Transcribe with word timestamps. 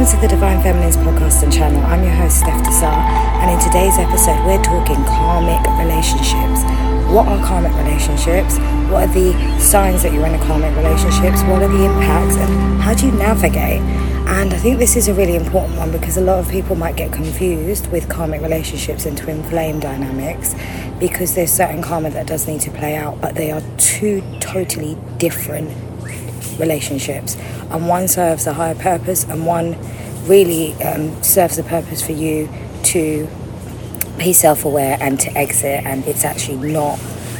welcome 0.00 0.18
to 0.18 0.26
the 0.26 0.34
Divine 0.34 0.62
Feminines 0.62 0.96
podcast 0.96 1.42
and 1.42 1.52
channel. 1.52 1.84
I'm 1.84 2.02
your 2.02 2.12
host, 2.12 2.38
Steph 2.38 2.64
Desar, 2.64 2.90
and 3.42 3.50
in 3.50 3.60
today's 3.60 3.98
episode, 3.98 4.42
we're 4.46 4.62
talking 4.62 4.96
karmic 5.04 5.60
relationships. 5.78 6.64
What 7.12 7.28
are 7.28 7.44
karmic 7.44 7.74
relationships? 7.74 8.56
What 8.88 9.10
are 9.10 9.12
the 9.12 9.60
signs 9.60 10.02
that 10.02 10.14
you're 10.14 10.24
in 10.24 10.34
a 10.34 10.38
karmic 10.46 10.74
relationships? 10.74 11.42
What 11.42 11.60
are 11.60 11.68
the 11.68 11.84
impacts, 11.84 12.36
and 12.36 12.80
how 12.80 12.94
do 12.94 13.06
you 13.06 13.12
navigate? 13.12 13.82
And 14.26 14.54
I 14.54 14.56
think 14.56 14.78
this 14.78 14.96
is 14.96 15.08
a 15.08 15.12
really 15.12 15.36
important 15.36 15.76
one 15.76 15.92
because 15.92 16.16
a 16.16 16.22
lot 16.22 16.38
of 16.38 16.48
people 16.50 16.76
might 16.76 16.96
get 16.96 17.12
confused 17.12 17.92
with 17.92 18.08
karmic 18.08 18.40
relationships 18.40 19.04
and 19.04 19.18
twin 19.18 19.42
flame 19.42 19.80
dynamics 19.80 20.54
because 20.98 21.34
there's 21.34 21.52
certain 21.52 21.82
karma 21.82 22.08
that 22.08 22.26
does 22.26 22.48
need 22.48 22.62
to 22.62 22.70
play 22.70 22.96
out, 22.96 23.20
but 23.20 23.34
they 23.34 23.50
are 23.50 23.60
two 23.76 24.22
totally 24.40 24.96
different 25.18 25.68
relationships. 26.58 27.36
And 27.70 27.88
one 27.88 28.08
serves 28.08 28.46
a 28.46 28.54
higher 28.54 28.74
purpose, 28.74 29.24
and 29.24 29.46
one 29.46 29.76
really 30.26 30.74
um, 30.82 31.22
serves 31.22 31.58
a 31.58 31.62
purpose 31.62 32.04
for 32.04 32.12
you 32.12 32.48
to 32.84 33.28
be 34.18 34.32
self 34.32 34.64
aware 34.64 34.96
and 35.00 35.18
to 35.20 35.36
exit. 35.36 35.84
And 35.84 36.04
it's 36.06 36.24
actually 36.24 36.72
not 36.72 36.98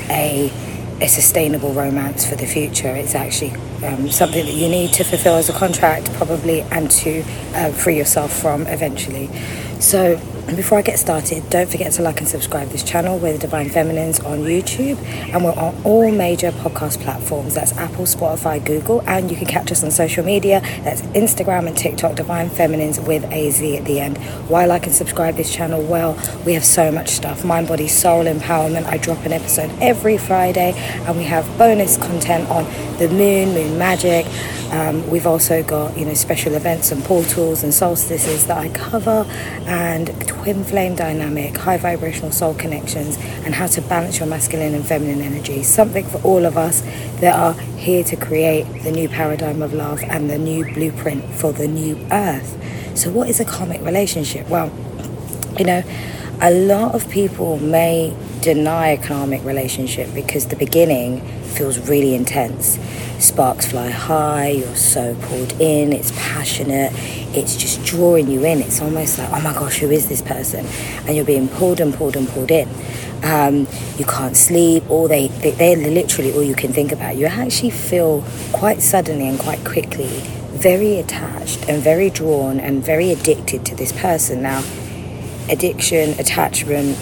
a 0.09 0.53
a 1.01 1.09
sustainable 1.09 1.73
romance 1.73 2.29
for 2.29 2.37
the 2.37 2.47
future. 2.47 2.95
It's 2.95 3.15
actually 3.15 3.53
um, 3.83 4.11
something 4.11 4.45
that 4.45 4.55
you 4.55 4.69
need 4.69 4.93
to 4.95 5.05
fulfill 5.05 5.37
as 5.37 5.49
a 5.49 5.53
contract, 5.53 6.13
probably, 6.15 6.61
and 6.63 6.91
to 6.91 7.23
uh, 7.55 7.73
free 7.73 7.97
yourself 7.97 8.33
from 8.39 8.67
eventually. 8.67 9.31
So, 9.81 10.21
before 10.57 10.79
I 10.79 10.83
get 10.83 10.99
started, 10.99 11.49
don't 11.51 11.71
forget 11.71 11.93
to 11.93 12.03
like 12.03 12.19
and 12.19 12.29
subscribe 12.29 12.69
this 12.69 12.83
channel. 12.83 13.19
We're 13.19 13.35
the 13.35 13.39
Divine 13.39 13.69
Feminines 13.69 14.21
on 14.21 14.39
YouTube, 14.41 14.99
and 15.33 15.45
we're 15.45 15.53
on 15.53 15.81
all 15.85 16.11
major 16.11 16.51
podcast 16.51 17.01
platforms. 17.01 17.55
That's 17.55 17.73
Apple, 17.77 18.05
Spotify, 18.05 18.65
Google, 18.65 19.03
and 19.07 19.31
you 19.31 19.37
can 19.37 19.47
catch 19.47 19.71
us 19.71 19.85
on 19.85 19.91
social 19.91 20.25
media. 20.25 20.61
That's 20.83 21.03
Instagram 21.03 21.67
and 21.67 21.77
TikTok, 21.77 22.17
Divine 22.17 22.49
Feminines 22.49 22.99
with 23.01 23.25
AZ 23.27 23.61
at 23.63 23.85
the 23.85 24.01
end. 24.01 24.19
Why 24.49 24.67
like 24.67 24.87
and 24.87 24.95
subscribe 24.95 25.37
this 25.37 25.53
channel? 25.53 25.83
Well, 25.83 26.19
we 26.45 26.55
have 26.55 26.65
so 26.65 26.91
much 26.91 27.11
stuff 27.11 27.45
mind, 27.45 27.69
body, 27.69 27.89
soul 27.89 28.25
empowerment. 28.25 28.87
I 28.87 28.97
drop 28.97 29.25
an 29.25 29.33
episode 29.33 29.71
every 29.81 30.19
Friday, 30.19 30.73
and 30.75 31.17
we 31.17 31.25
have 31.25 31.47
bonus 31.59 31.97
content 31.97 32.49
on 32.49 32.65
the 32.99 33.09
moon, 33.09 33.55
moon 33.55 33.79
magic. 33.79 34.27
Um, 34.71 35.09
we've 35.11 35.27
also 35.27 35.63
got 35.63 35.99
you 35.99 36.05
know 36.05 36.15
special 36.15 36.55
events 36.55 36.93
and 36.93 37.03
portals 37.05 37.63
and 37.63 37.75
solstices 37.75 38.47
that 38.47 38.57
I 38.57 38.69
cover, 38.69 39.27
and 39.67 40.09
twin 40.29 40.65
flame 40.65 40.95
dynamic, 40.95 41.57
high 41.57 41.77
vibrational 41.77 42.31
soul 42.31 42.55
connections, 42.55 43.17
and 43.45 43.55
how 43.55 43.67
to 43.69 43.83
balance 43.83 44.19
your 44.19 44.29
masculine 44.29 44.75
and 44.75 44.87
feminine 44.87 45.23
energy. 45.23 45.63
Something 45.63 46.05
for 46.05 46.19
all 46.23 46.45
of 46.47 46.57
us 46.57 46.83
that 47.21 47.35
are 47.35 47.55
here 47.77 48.05
to 48.05 48.17
create 48.17 48.65
the 48.83 48.93
new 48.93 49.09
paradigm 49.09 49.63
of 49.63 49.73
love 49.73 50.03
and 50.05 50.31
the 50.31 50.39
new 50.39 50.65
blueprint 50.73 51.25
for 51.35 51.53
the 51.53 51.67
new 51.67 51.99
earth. 52.13 52.57
So, 52.97 53.11
what 53.11 53.29
is 53.29 53.41
a 53.41 53.45
karmic 53.45 53.81
relationship? 53.83 54.49
Well, 54.49 54.73
you 55.59 55.65
know, 55.65 55.83
a 56.43 56.51
lot 56.51 56.95
of 56.95 57.09
people 57.11 57.59
may 57.59 58.17
deny 58.41 58.89
a 58.89 59.03
karmic 59.03 59.45
relationship 59.45 60.13
because 60.15 60.47
the 60.47 60.57
beginning 60.57 61.21
feels 61.43 61.79
really 61.89 62.15
intense. 62.15 62.79
Sparks 63.19 63.67
fly 63.67 63.91
high, 63.91 64.49
you're 64.49 64.75
so 64.75 65.15
pulled 65.23 65.53
in, 65.61 65.93
it's 65.93 66.13
passionate, 66.13 66.93
it's 67.37 67.57
just 67.57 67.85
drawing 67.85 68.31
you 68.31 68.43
in. 68.45 68.61
It's 68.61 68.81
almost 68.81 69.19
like, 69.19 69.31
oh 69.31 69.41
my 69.43 69.53
gosh, 69.53 69.79
who 69.79 69.91
is 69.91 70.09
this 70.09 70.23
person? 70.23 70.65
And 71.07 71.15
you're 71.15 71.27
being 71.27 71.49
pulled 71.49 71.79
and 71.79 71.93
pulled 71.93 72.17
and 72.17 72.27
pulled 72.27 72.51
in. 72.51 72.69
Um, 73.23 73.67
you 73.99 74.07
can't 74.07 74.35
sleep, 74.35 74.89
or 74.89 75.09
they, 75.09 75.29
they, 75.29 75.51
they're 75.51 75.77
literally 75.77 76.33
all 76.33 76.43
you 76.43 76.55
can 76.55 76.73
think 76.73 76.91
about. 76.91 77.17
You 77.19 77.27
actually 77.27 77.71
feel 77.71 78.25
quite 78.53 78.81
suddenly 78.81 79.29
and 79.29 79.39
quite 79.39 79.63
quickly 79.67 80.09
very 80.61 80.99
attached 80.99 81.67
and 81.69 81.83
very 81.83 82.11
drawn 82.11 82.61
and 82.61 82.85
very 82.85 83.11
addicted 83.11 83.65
to 83.65 83.75
this 83.75 83.93
person. 83.93 84.43
Now, 84.43 84.63
addiction, 85.51 86.19
attachment, 86.19 86.97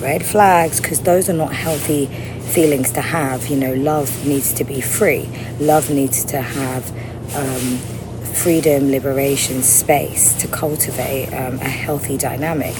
red 0.00 0.24
flags, 0.24 0.80
because 0.80 1.00
those 1.02 1.28
are 1.28 1.34
not 1.34 1.52
healthy 1.52 2.06
feelings 2.52 2.90
to 2.92 3.00
have. 3.00 3.48
You 3.48 3.56
know, 3.56 3.74
love 3.74 4.26
needs 4.26 4.52
to 4.54 4.64
be 4.64 4.80
free. 4.80 5.28
Love 5.58 5.90
needs 5.90 6.24
to 6.26 6.40
have 6.40 6.90
um, 7.36 7.78
freedom, 8.34 8.90
liberation, 8.90 9.62
space 9.62 10.34
to 10.40 10.48
cultivate 10.48 11.32
um, 11.32 11.54
a 11.60 11.68
healthy 11.68 12.16
dynamic. 12.16 12.74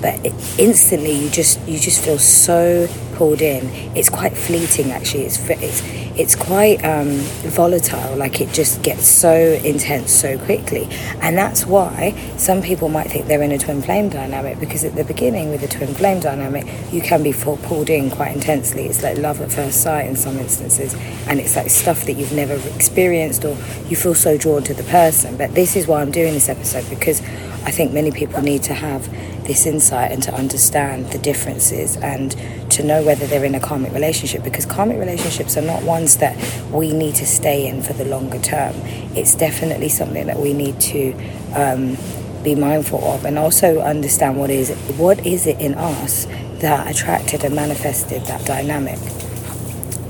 But 0.00 0.24
instantly, 0.58 1.12
you 1.12 1.30
just 1.30 1.60
you 1.66 1.78
just 1.78 2.04
feel 2.04 2.18
so 2.18 2.88
pulled 3.14 3.40
in. 3.40 3.68
It's 3.96 4.10
quite 4.10 4.36
fleeting, 4.36 4.92
actually. 4.92 5.24
It's 5.24 5.38
it's 5.48 5.82
it's 6.16 6.36
quite 6.36 6.84
um, 6.84 7.10
volatile. 7.50 8.16
Like 8.16 8.40
it 8.40 8.52
just 8.52 8.82
gets 8.82 9.06
so 9.06 9.34
intense 9.64 10.12
so 10.12 10.38
quickly, 10.38 10.88
and 11.20 11.36
that's 11.36 11.66
why 11.66 12.14
some 12.36 12.62
people 12.62 12.88
might 12.88 13.10
think 13.10 13.26
they're 13.26 13.42
in 13.42 13.52
a 13.52 13.58
twin 13.58 13.82
flame 13.82 14.08
dynamic 14.08 14.60
because 14.60 14.84
at 14.84 14.94
the 14.94 15.04
beginning 15.04 15.50
with 15.50 15.62
a 15.62 15.68
twin 15.68 15.94
flame 15.94 16.20
dynamic, 16.20 16.66
you 16.92 17.00
can 17.00 17.22
be 17.22 17.32
pulled 17.32 17.90
in 17.90 18.10
quite 18.10 18.34
intensely. 18.34 18.86
It's 18.86 19.02
like 19.02 19.18
love 19.18 19.40
at 19.40 19.52
first 19.52 19.82
sight 19.82 20.06
in 20.06 20.16
some 20.16 20.38
instances, 20.38 20.94
and 21.26 21.40
it's 21.40 21.56
like 21.56 21.70
stuff 21.70 22.04
that 22.06 22.14
you've 22.14 22.32
never 22.32 22.54
experienced 22.74 23.44
or 23.44 23.56
you 23.88 23.96
feel 23.96 24.14
so 24.14 24.36
drawn 24.36 24.62
to 24.64 24.74
the 24.74 24.84
person. 24.84 25.36
But 25.36 25.54
this 25.54 25.76
is 25.76 25.86
why 25.86 26.02
I'm 26.02 26.10
doing 26.10 26.34
this 26.34 26.48
episode 26.48 26.88
because 26.90 27.20
I 27.64 27.70
think 27.70 27.92
many 27.92 28.10
people 28.10 28.42
need 28.42 28.62
to 28.64 28.74
have 28.74 29.10
this 29.46 29.66
insight 29.66 30.12
and 30.12 30.22
to 30.24 30.34
understand 30.34 31.10
the 31.12 31.18
differences 31.18 31.96
and 31.96 32.32
to 32.70 32.82
know 32.82 33.02
whether 33.02 33.26
they're 33.26 33.44
in 33.44 33.54
a 33.54 33.60
karmic 33.60 33.92
relationship 33.92 34.42
because 34.42 34.66
karmic 34.66 34.98
relationships 34.98 35.56
are 35.56 35.62
not 35.62 35.82
ones 35.82 36.18
that 36.18 36.36
we 36.70 36.92
need 36.92 37.14
to 37.16 37.26
stay 37.26 37.66
in 37.66 37.82
for 37.82 37.94
the 37.94 38.04
longer 38.04 38.38
term. 38.38 38.74
It's 39.16 39.34
definitely 39.34 39.88
something 39.88 40.26
that 40.26 40.38
we 40.38 40.52
need 40.52 40.78
to 40.80 41.12
um, 41.54 41.96
be 42.42 42.54
mindful 42.54 43.02
of 43.04 43.24
and 43.24 43.38
also 43.38 43.80
understand 43.80 44.38
what 44.38 44.50
is 44.50 44.70
what 44.98 45.24
is 45.26 45.46
it 45.46 45.58
in 45.60 45.74
us 45.74 46.26
that 46.60 46.90
attracted 46.90 47.44
and 47.44 47.54
manifested 47.54 48.22
that 48.26 48.44
dynamic. 48.44 48.98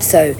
So 0.01 0.35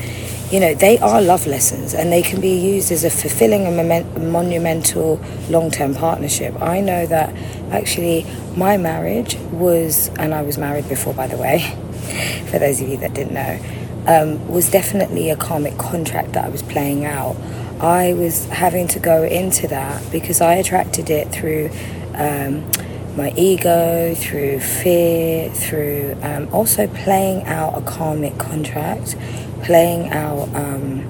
you 0.52 0.60
know, 0.60 0.76
they 0.76 1.00
are 1.00 1.22
love 1.22 1.48
lessons 1.48 1.94
and 1.94 2.12
they 2.12 2.22
can 2.22 2.40
be 2.40 2.52
used 2.52 2.92
as 2.92 3.04
a 3.04 3.10
fulfilling 3.10 3.66
and 3.66 4.32
monumental 4.32 5.20
long 5.50 5.72
term 5.72 5.96
partnership. 5.96 6.60
I 6.62 6.82
know 6.82 7.06
that 7.08 7.36
actually 7.72 8.26
my 8.56 8.78
marriage 8.78 9.36
was, 9.52 10.10
and 10.20 10.34
I 10.34 10.44
was 10.44 10.58
married 10.58 10.88
before, 10.88 11.14
by 11.14 11.28
the 11.28 11.38
way, 11.38 11.60
for 12.52 12.60
those 12.60 12.80
of 12.80 12.88
you 12.88 12.98
that 12.98 13.14
didn't 13.14 13.34
know, 13.34 13.60
um, 14.08 14.48
was 14.48 14.70
definitely 14.70 15.32
a 15.32 15.36
karmic 15.36 15.78
contract 15.80 16.34
that 16.34 16.46
I 16.46 16.50
was 16.50 16.62
playing 16.62 17.06
out. 17.06 17.36
I 17.80 18.14
was 18.14 18.46
having 18.46 18.88
to 18.90 19.00
go 19.00 19.24
into 19.24 19.68
that 19.70 20.12
because 20.12 20.42
I 20.42 20.56
attracted 20.56 21.10
it 21.10 21.30
through. 21.30 21.72
Um, 22.14 22.70
my 23.16 23.32
ego, 23.38 24.14
through 24.14 24.60
fear, 24.60 25.50
through 25.50 26.18
um, 26.22 26.50
also 26.54 26.86
playing 26.88 27.44
out 27.46 27.78
a 27.78 27.82
karmic 27.82 28.38
contract 28.38 29.16
playing 29.64 30.10
out, 30.10 30.50
um, 30.56 31.02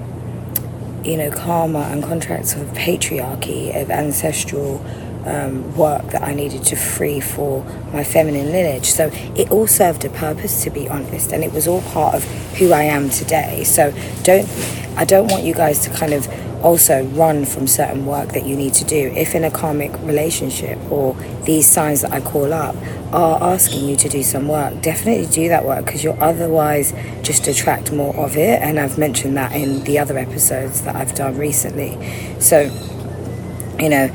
you 1.04 1.16
know, 1.16 1.30
karma 1.30 1.80
and 1.80 2.02
contracts 2.02 2.54
of 2.54 2.66
patriarchy, 2.68 3.80
of 3.80 3.90
ancestral 3.90 4.84
um, 5.26 5.76
work 5.76 6.06
that 6.10 6.22
I 6.22 6.34
needed 6.34 6.64
to 6.64 6.76
free 6.76 7.20
for 7.20 7.64
my 7.92 8.04
feminine 8.04 8.46
lineage. 8.52 8.86
So 8.86 9.10
it 9.36 9.50
all 9.50 9.66
served 9.66 10.04
a 10.04 10.10
purpose, 10.10 10.62
to 10.64 10.70
be 10.70 10.88
honest, 10.88 11.32
and 11.32 11.42
it 11.42 11.52
was 11.52 11.66
all 11.66 11.82
part 11.82 12.14
of 12.14 12.24
who 12.58 12.72
I 12.72 12.82
am 12.82 13.10
today. 13.10 13.64
So 13.64 13.92
don't, 14.22 14.48
I 14.96 15.04
don't 15.04 15.30
want 15.30 15.44
you 15.44 15.54
guys 15.54 15.80
to 15.80 15.90
kind 15.90 16.12
of 16.12 16.26
also 16.66 17.04
run 17.10 17.44
from 17.44 17.68
certain 17.68 18.04
work 18.06 18.32
that 18.32 18.44
you 18.44 18.56
need 18.56 18.74
to 18.74 18.84
do. 18.84 19.12
If 19.16 19.36
in 19.36 19.44
a 19.44 19.50
karmic 19.52 19.92
relationship 20.02 20.78
or 20.90 21.14
these 21.44 21.64
signs 21.64 22.02
that 22.02 22.12
I 22.12 22.20
call 22.20 22.52
up 22.52 22.74
are 23.12 23.40
asking 23.40 23.88
you 23.88 23.96
to 23.96 24.08
do 24.08 24.24
some 24.24 24.48
work, 24.48 24.82
definitely 24.82 25.26
do 25.26 25.48
that 25.48 25.64
work 25.64 25.84
because 25.86 26.02
you'll 26.02 26.20
otherwise 26.20 26.92
just 27.22 27.46
attract 27.46 27.92
more 27.92 28.16
of 28.16 28.36
it. 28.36 28.60
And 28.60 28.80
I've 28.80 28.98
mentioned 28.98 29.36
that 29.36 29.52
in 29.52 29.84
the 29.84 30.00
other 30.00 30.18
episodes 30.18 30.82
that 30.82 30.96
I've 30.96 31.14
done 31.14 31.38
recently. 31.38 31.96
So, 32.40 32.62
you 33.78 33.88
know, 33.88 34.10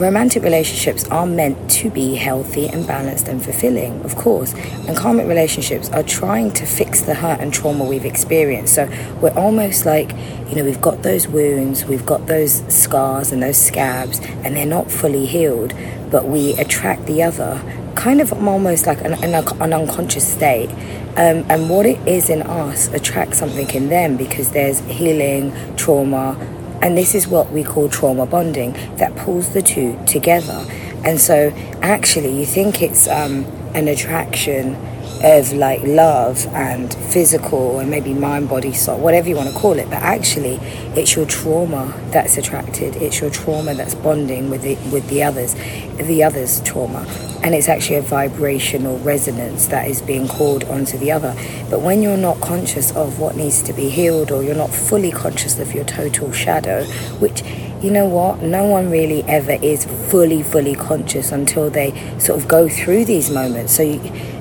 Romantic 0.00 0.42
relationships 0.42 1.06
are 1.08 1.26
meant 1.26 1.70
to 1.72 1.90
be 1.90 2.14
healthy 2.14 2.66
and 2.68 2.86
balanced 2.86 3.28
and 3.28 3.44
fulfilling, 3.44 4.00
of 4.00 4.16
course. 4.16 4.54
And 4.88 4.96
karmic 4.96 5.26
relationships 5.26 5.90
are 5.90 6.02
trying 6.02 6.52
to 6.52 6.64
fix 6.64 7.02
the 7.02 7.14
hurt 7.14 7.38
and 7.38 7.52
trauma 7.52 7.84
we've 7.84 8.06
experienced. 8.06 8.76
So 8.76 8.88
we're 9.20 9.36
almost 9.38 9.84
like, 9.84 10.12
you 10.48 10.56
know, 10.56 10.64
we've 10.64 10.80
got 10.80 11.02
those 11.02 11.28
wounds, 11.28 11.84
we've 11.84 12.06
got 12.06 12.28
those 12.28 12.62
scars 12.74 13.30
and 13.30 13.42
those 13.42 13.58
scabs, 13.58 14.20
and 14.42 14.56
they're 14.56 14.64
not 14.64 14.90
fully 14.90 15.26
healed, 15.26 15.74
but 16.10 16.24
we 16.24 16.54
attract 16.54 17.04
the 17.04 17.22
other 17.22 17.60
kind 17.94 18.22
of 18.22 18.32
almost 18.32 18.86
like 18.86 19.02
an, 19.02 19.12
an, 19.22 19.34
an 19.34 19.72
unconscious 19.74 20.26
state. 20.26 20.70
Um, 21.10 21.44
and 21.50 21.68
what 21.68 21.84
it 21.84 21.98
is 22.08 22.30
in 22.30 22.40
us 22.40 22.88
attracts 22.94 23.38
something 23.38 23.68
in 23.72 23.90
them 23.90 24.16
because 24.16 24.52
there's 24.52 24.78
healing, 24.80 25.52
trauma, 25.76 26.38
and 26.82 26.96
this 26.96 27.14
is 27.14 27.28
what 27.28 27.50
we 27.50 27.62
call 27.62 27.88
trauma 27.88 28.26
bonding 28.26 28.72
that 28.96 29.14
pulls 29.16 29.50
the 29.50 29.62
two 29.62 29.98
together. 30.06 30.64
And 31.04 31.20
so, 31.20 31.50
actually, 31.82 32.38
you 32.38 32.46
think 32.46 32.82
it's 32.82 33.08
um, 33.08 33.44
an 33.74 33.88
attraction 33.88 34.74
of 35.22 35.52
like 35.52 35.82
love 35.82 36.46
and 36.48 36.92
physical 36.94 37.78
and 37.78 37.90
maybe 37.90 38.14
mind, 38.14 38.48
body, 38.48 38.72
soul, 38.72 38.98
whatever 38.98 39.28
you 39.28 39.36
want 39.36 39.48
to 39.48 39.54
call 39.54 39.78
it. 39.78 39.88
But 39.90 40.02
actually, 40.02 40.56
it's 40.96 41.14
your 41.14 41.26
trauma 41.26 41.94
that's 42.10 42.36
attracted. 42.36 42.96
It's 42.96 43.20
your 43.20 43.30
trauma 43.30 43.74
that's 43.74 43.94
bonding 43.94 44.50
with 44.50 44.64
it 44.64 44.78
with 44.92 45.08
the 45.08 45.22
others, 45.22 45.54
the 45.96 46.22
others' 46.22 46.60
trauma, 46.62 47.06
and 47.42 47.54
it's 47.54 47.68
actually 47.68 47.96
a 47.96 48.02
vibrational 48.02 48.98
resonance 49.00 49.66
that 49.66 49.88
is 49.88 50.00
being 50.02 50.26
called 50.26 50.64
onto 50.64 50.96
the 50.98 51.12
other. 51.12 51.34
But 51.68 51.80
when 51.80 52.02
you're 52.02 52.16
not 52.16 52.40
conscious 52.40 52.94
of 52.96 53.18
what 53.18 53.36
needs 53.36 53.62
to 53.62 53.72
be 53.72 53.90
healed, 53.90 54.30
or 54.30 54.42
you're 54.42 54.54
not 54.54 54.70
fully 54.70 55.10
conscious 55.10 55.58
of 55.58 55.74
your 55.74 55.84
total 55.84 56.32
shadow, 56.32 56.84
which 57.18 57.42
you 57.82 57.90
know 57.90 58.06
what? 58.06 58.42
No 58.42 58.66
one 58.66 58.90
really 58.90 59.22
ever 59.22 59.52
is 59.52 59.86
fully, 60.10 60.42
fully 60.42 60.74
conscious 60.74 61.32
until 61.32 61.70
they 61.70 61.92
sort 62.18 62.38
of 62.38 62.46
go 62.46 62.68
through 62.68 63.06
these 63.06 63.30
moments. 63.30 63.74
So 63.74 63.82
you, 63.82 64.00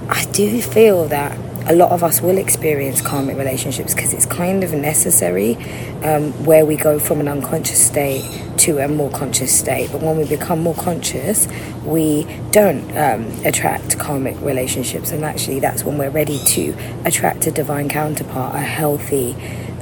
I 0.09 0.25
do 0.31 0.59
feel 0.59 1.07
that 1.09 1.37
a 1.69 1.75
lot 1.75 1.91
of 1.91 2.03
us 2.03 2.19
will 2.19 2.39
experience 2.39 2.99
karmic 2.99 3.37
relationships 3.37 3.93
because 3.93 4.11
it's 4.11 4.25
kind 4.25 4.63
of 4.63 4.73
necessary 4.73 5.55
um, 6.03 6.31
where 6.45 6.65
we 6.65 6.75
go 6.75 6.97
from 6.97 7.19
an 7.19 7.27
unconscious 7.27 7.85
state 7.85 8.23
to 8.57 8.79
a 8.79 8.87
more 8.87 9.11
conscious 9.11 9.57
state. 9.57 9.91
But 9.91 10.01
when 10.01 10.17
we 10.17 10.25
become 10.25 10.61
more 10.61 10.73
conscious, 10.73 11.47
we 11.85 12.25
don't 12.49 12.89
um, 12.97 13.31
attract 13.45 13.99
karmic 13.99 14.41
relationships, 14.41 15.11
and 15.11 15.23
actually, 15.23 15.59
that's 15.59 15.83
when 15.83 15.99
we're 15.99 16.09
ready 16.09 16.39
to 16.39 16.75
attract 17.05 17.45
a 17.45 17.51
divine 17.51 17.87
counterpart, 17.87 18.55
a 18.55 18.59
healthy 18.59 19.35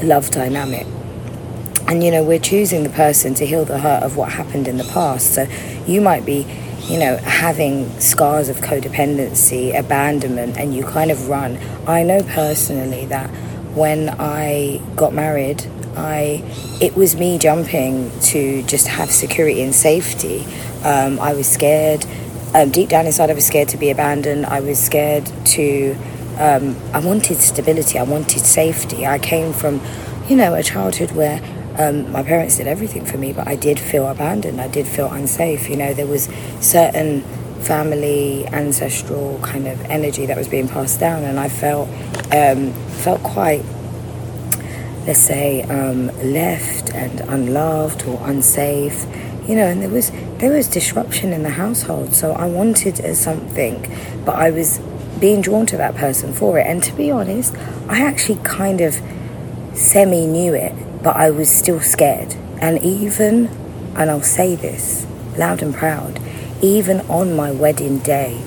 love 0.03 0.30
dynamic. 0.30 0.85
And 1.88 2.03
you 2.03 2.12
know 2.12 2.21
we're 2.21 2.38
choosing 2.38 2.83
the 2.83 2.89
person 2.89 3.33
to 3.35 3.45
heal 3.45 3.63
the 3.63 3.80
hurt 3.80 4.03
of 4.03 4.18
what 4.18 4.33
happened 4.33 4.68
in 4.68 4.75
the 4.75 4.83
past. 4.83 5.33
So 5.33 5.47
you 5.88 6.01
might 6.01 6.25
be 6.25 6.45
you 6.88 6.98
know 6.98 7.18
having 7.18 7.88
scars 8.00 8.50
of 8.50 8.57
codependency 8.57 9.78
abandonment 9.78 10.57
and 10.57 10.74
you 10.74 10.84
kind 10.84 11.12
of 11.12 11.28
run. 11.30 11.57
I 11.86 12.04
know 12.04 12.24
personally 12.24 13.06
that 13.07 13.30
when 13.78 14.10
i 14.19 14.81
got 14.95 15.13
married 15.13 15.63
i 15.95 16.44
it 16.81 16.95
was 16.95 17.16
me 17.16 17.38
jumping 17.38 18.12
to 18.22 18.63
just 18.63 18.88
have 18.88 19.12
security 19.12 19.62
and 19.62 19.75
safety. 19.75 20.45
Um, 20.84 21.19
i 21.19 21.34
was 21.34 21.48
scared 21.48 22.06
um, 22.56 22.72
deep 22.72 22.90
down 22.90 23.06
inside 23.06 23.30
i 23.30 23.33
was 23.33 23.45
scared 23.45 23.69
to 23.69 23.78
be 23.78 23.90
abandoned. 23.90 24.45
I 24.45 24.62
was 24.62 24.80
scared 24.80 25.25
to 25.57 25.95
um, 26.40 26.75
i 26.94 27.00
wanted 27.00 27.38
stability 27.38 28.00
i 28.00 28.04
wanted 28.04 28.45
safety. 28.45 29.06
I 29.06 29.19
came 29.19 29.54
from 29.54 29.81
you 30.30 30.36
know 30.36 30.54
a 30.54 30.63
childhood 30.63 31.12
where 31.12 31.42
um, 31.77 32.12
my 32.12 32.24
parents 32.24 32.57
did 32.57 32.68
everything 32.68 33.06
for 33.06 33.18
me, 33.18 33.33
but 33.33 33.47
I 33.47 33.56
did 33.56 33.79
feel 33.79 34.07
abandoned. 34.07 34.59
I 34.59 34.68
did 34.68 34.88
feel 34.88 35.12
unsafe. 35.12 35.69
You 35.69 35.77
know, 35.77 35.94
there 35.94 36.07
was 36.07 36.27
certain 36.59 37.21
family 37.62 38.47
ancestral 38.47 39.39
kind 39.44 39.68
of 39.68 39.79
energy 39.85 40.25
that 40.25 40.38
was 40.38 40.47
being 40.47 40.68
passed 40.68 41.00
down, 41.00 41.24
and 41.24 41.39
I 41.39 41.50
felt 41.50 41.88
um, 42.33 42.74
felt 43.03 43.21
quite, 43.21 43.63
let's 45.06 45.19
say, 45.19 45.63
um, 45.63 46.07
left 46.24 46.94
and 46.95 47.19
unloved 47.21 48.03
or 48.06 48.19
unsafe. 48.27 49.06
You 49.47 49.56
know, 49.56 49.68
and 49.68 49.81
there 49.81 49.89
was 49.89 50.12
there 50.39 50.51
was 50.51 50.68
disruption 50.68 51.31
in 51.31 51.44
the 51.44 51.51
household. 51.51 52.15
So 52.15 52.31
I 52.31 52.47
wanted 52.47 53.15
something, 53.15 53.85
but 54.25 54.35
I 54.35 54.50
was 54.50 54.80
being 55.19 55.41
drawn 55.41 55.68
to 55.68 55.77
that 55.77 55.95
person 55.95 56.33
for 56.33 56.57
it. 56.57 56.65
And 56.65 56.83
to 56.83 56.94
be 56.94 57.12
honest, 57.12 57.56
I 57.88 58.01
actually 58.01 58.39
kind 58.44 58.81
of 58.81 59.00
semi 59.73 60.25
knew 60.25 60.56
it 60.56 60.73
but 61.07 61.15
I 61.15 61.30
was 61.30 61.50
still 61.50 61.80
scared. 61.80 62.36
And 62.59 62.83
even, 62.83 63.48
and 63.95 64.12
I'll 64.12 64.21
say 64.21 64.57
this 64.57 65.07
loud 65.38 65.62
and 65.62 65.74
proud, 65.74 66.19
even 66.62 67.00
on 67.09 67.33
my 67.33 67.50
wedding 67.50 68.00
day, 68.00 68.44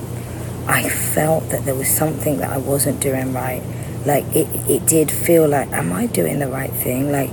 I 0.67 0.87
felt 0.87 1.49
that 1.49 1.65
there 1.65 1.73
was 1.73 1.89
something 1.89 2.37
that 2.37 2.51
I 2.51 2.59
wasn't 2.59 2.99
doing 2.99 3.33
right. 3.33 3.63
Like 4.05 4.25
it, 4.35 4.47
it 4.69 4.85
did 4.85 5.09
feel 5.09 5.47
like, 5.47 5.71
am 5.71 5.91
I 5.91 6.05
doing 6.05 6.37
the 6.37 6.49
right 6.49 6.69
thing? 6.69 7.11
Like, 7.11 7.31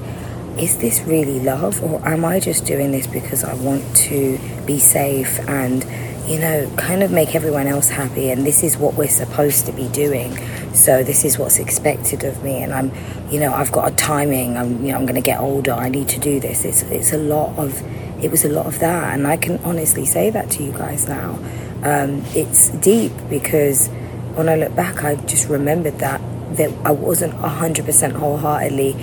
is 0.58 0.78
this 0.78 1.02
really 1.02 1.40
love, 1.40 1.82
or 1.84 2.00
am 2.08 2.24
I 2.24 2.40
just 2.40 2.64
doing 2.64 2.92
this 2.92 3.06
because 3.06 3.44
I 3.44 3.52
want 3.52 3.84
to 4.08 4.38
be 4.64 4.78
safe 4.78 5.38
and, 5.46 5.84
you 6.28 6.38
know, 6.38 6.70
kind 6.76 7.02
of 7.02 7.10
make 7.10 7.34
everyone 7.34 7.66
else 7.66 7.88
happy? 7.88 8.30
And 8.30 8.44
this 8.44 8.62
is 8.62 8.76
what 8.76 8.94
we're 8.94 9.08
supposed 9.08 9.66
to 9.66 9.72
be 9.72 9.88
doing. 9.88 10.36
So 10.74 11.02
this 11.02 11.24
is 11.24 11.38
what's 11.38 11.58
expected 11.58 12.22
of 12.24 12.44
me, 12.44 12.62
and 12.62 12.72
I'm, 12.72 12.92
you 13.30 13.40
know, 13.40 13.52
I've 13.52 13.72
got 13.72 13.90
a 13.90 13.96
timing. 13.96 14.56
I'm, 14.56 14.84
you 14.84 14.92
know, 14.92 14.98
I'm 14.98 15.06
going 15.06 15.14
to 15.14 15.22
get 15.22 15.40
older. 15.40 15.72
I 15.72 15.88
need 15.88 16.08
to 16.10 16.20
do 16.20 16.38
this. 16.38 16.64
It's 16.64 16.82
it's 16.82 17.12
a 17.12 17.18
lot 17.18 17.58
of, 17.58 17.82
it 18.22 18.30
was 18.30 18.44
a 18.44 18.48
lot 18.48 18.66
of 18.66 18.78
that, 18.80 19.14
and 19.14 19.26
I 19.26 19.36
can 19.36 19.58
honestly 19.64 20.04
say 20.04 20.30
that 20.30 20.50
to 20.52 20.62
you 20.62 20.72
guys 20.72 21.08
now. 21.08 21.38
Um, 21.82 22.24
it's 22.34 22.70
deep 22.70 23.12
because 23.30 23.88
when 24.34 24.48
I 24.48 24.56
look 24.56 24.74
back, 24.76 25.04
I 25.04 25.16
just 25.16 25.48
remembered 25.48 25.98
that 26.00 26.20
that 26.56 26.70
I 26.84 26.92
wasn't 26.92 27.34
hundred 27.34 27.86
percent 27.86 28.14
wholeheartedly 28.14 28.96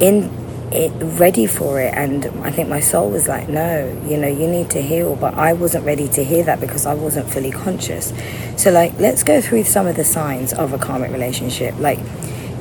in 0.00 0.30
it, 0.72 0.92
ready 1.18 1.46
for 1.46 1.80
it. 1.80 1.94
And 1.94 2.26
i 2.42 2.50
think 2.50 2.68
my 2.68 2.80
soul 2.80 3.10
was 3.10 3.28
like 3.28 3.48
no 3.48 3.86
you 4.06 4.16
know 4.16 4.28
you 4.28 4.46
need 4.46 4.70
to 4.70 4.82
heal. 4.82 5.16
But 5.16 5.34
i 5.34 5.52
wasn't 5.52 5.84
ready 5.84 6.08
to 6.08 6.24
hear 6.24 6.44
that 6.44 6.60
because 6.60 6.86
i 6.86 6.94
wasn't 6.94 7.30
fully 7.30 7.50
conscious. 7.50 8.12
So 8.56 8.70
like 8.70 8.98
let's 8.98 9.22
go 9.22 9.40
through 9.40 9.64
some 9.64 9.86
of 9.86 9.96
the 9.96 10.04
signs 10.04 10.52
of 10.52 10.72
a 10.72 10.78
karmic 10.78 11.10
relationship. 11.10 11.78
Like 11.78 11.98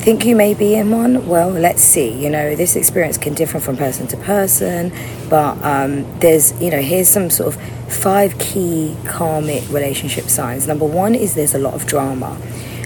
think 0.07 0.25
you 0.25 0.37
may 0.37 0.53
be 0.53 0.73
in 0.73 0.89
one? 0.89 1.27
Well 1.27 1.49
let's 1.49 1.81
see. 1.81 2.09
You 2.09 2.29
know 2.29 2.55
this 2.55 2.77
experience 2.77 3.17
can 3.17 3.33
differ 3.33 3.59
from 3.59 3.75
person 3.75 4.07
to 4.07 4.15
person. 4.15 4.93
But 5.29 5.61
um, 5.65 6.19
there's 6.19 6.53
you 6.61 6.71
know 6.71 6.81
here's 6.81 7.09
some 7.09 7.29
sort 7.29 7.53
of 7.53 7.61
five 7.93 8.37
key 8.39 8.95
karmic 9.03 9.67
relationship 9.69 10.29
signs. 10.29 10.65
Number 10.65 10.85
one 10.85 11.13
is 11.13 11.35
there's 11.35 11.55
a 11.55 11.59
lot 11.59 11.73
of 11.73 11.85
drama 11.87 12.37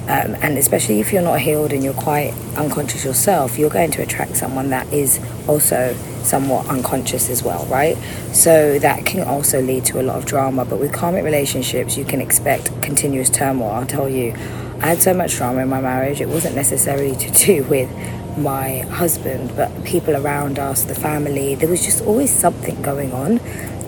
um, 0.04 0.36
and 0.42 0.58
especially 0.58 1.00
if 1.00 1.14
you're 1.14 1.22
not 1.22 1.40
healed 1.40 1.72
and 1.72 1.84
you're 1.84 1.94
quite 1.94 2.34
unconscious 2.58 3.06
yourself, 3.06 3.58
you're 3.58 3.70
going 3.70 3.92
to 3.92 4.02
attract 4.02 4.36
someone 4.36 4.70
that 4.72 4.92
is 4.92 5.20
also 5.48 5.96
somewhat 6.24 6.68
unconscious 6.68 7.30
as 7.30 7.44
well, 7.44 7.66
right? 7.68 7.98
So 8.34 8.80
that 8.80 9.06
can 9.06 9.28
also 9.28 9.62
lead 9.62 9.86
to 9.86 10.02
a 10.02 10.04
lot 10.04 10.18
of 10.18 10.26
drama. 10.26 10.66
But 10.66 10.80
with 10.80 10.92
karmic 10.92 11.24
relationships, 11.24 11.98
you 11.98 12.06
can 12.06 12.20
expect 12.20 12.82
continuous 12.82 13.30
turmoil. 13.30 13.70
I'll 13.72 13.86
tell 13.86 14.10
you, 14.10 14.34
I 14.82 14.88
had 14.88 15.02
so 15.02 15.14
much 15.14 15.36
drama 15.36 15.62
in 15.62 15.70
my 15.70 15.82
marriage, 15.82 16.20
it 16.20 16.28
wasn't 16.28 16.56
necessarily 16.56 17.16
to 17.16 17.32
do 17.46 17.64
with 17.70 17.90
my 18.38 18.80
husband, 18.80 19.56
but 19.56 19.84
people 19.84 20.16
around 20.16 20.58
us, 20.58 20.84
the 20.84 20.96
family. 20.96 21.56
There 21.56 21.70
was 21.70 21.84
just 21.84 22.04
always 22.04 22.32
something 22.32 22.82
going 22.82 23.14
on. 23.14 23.40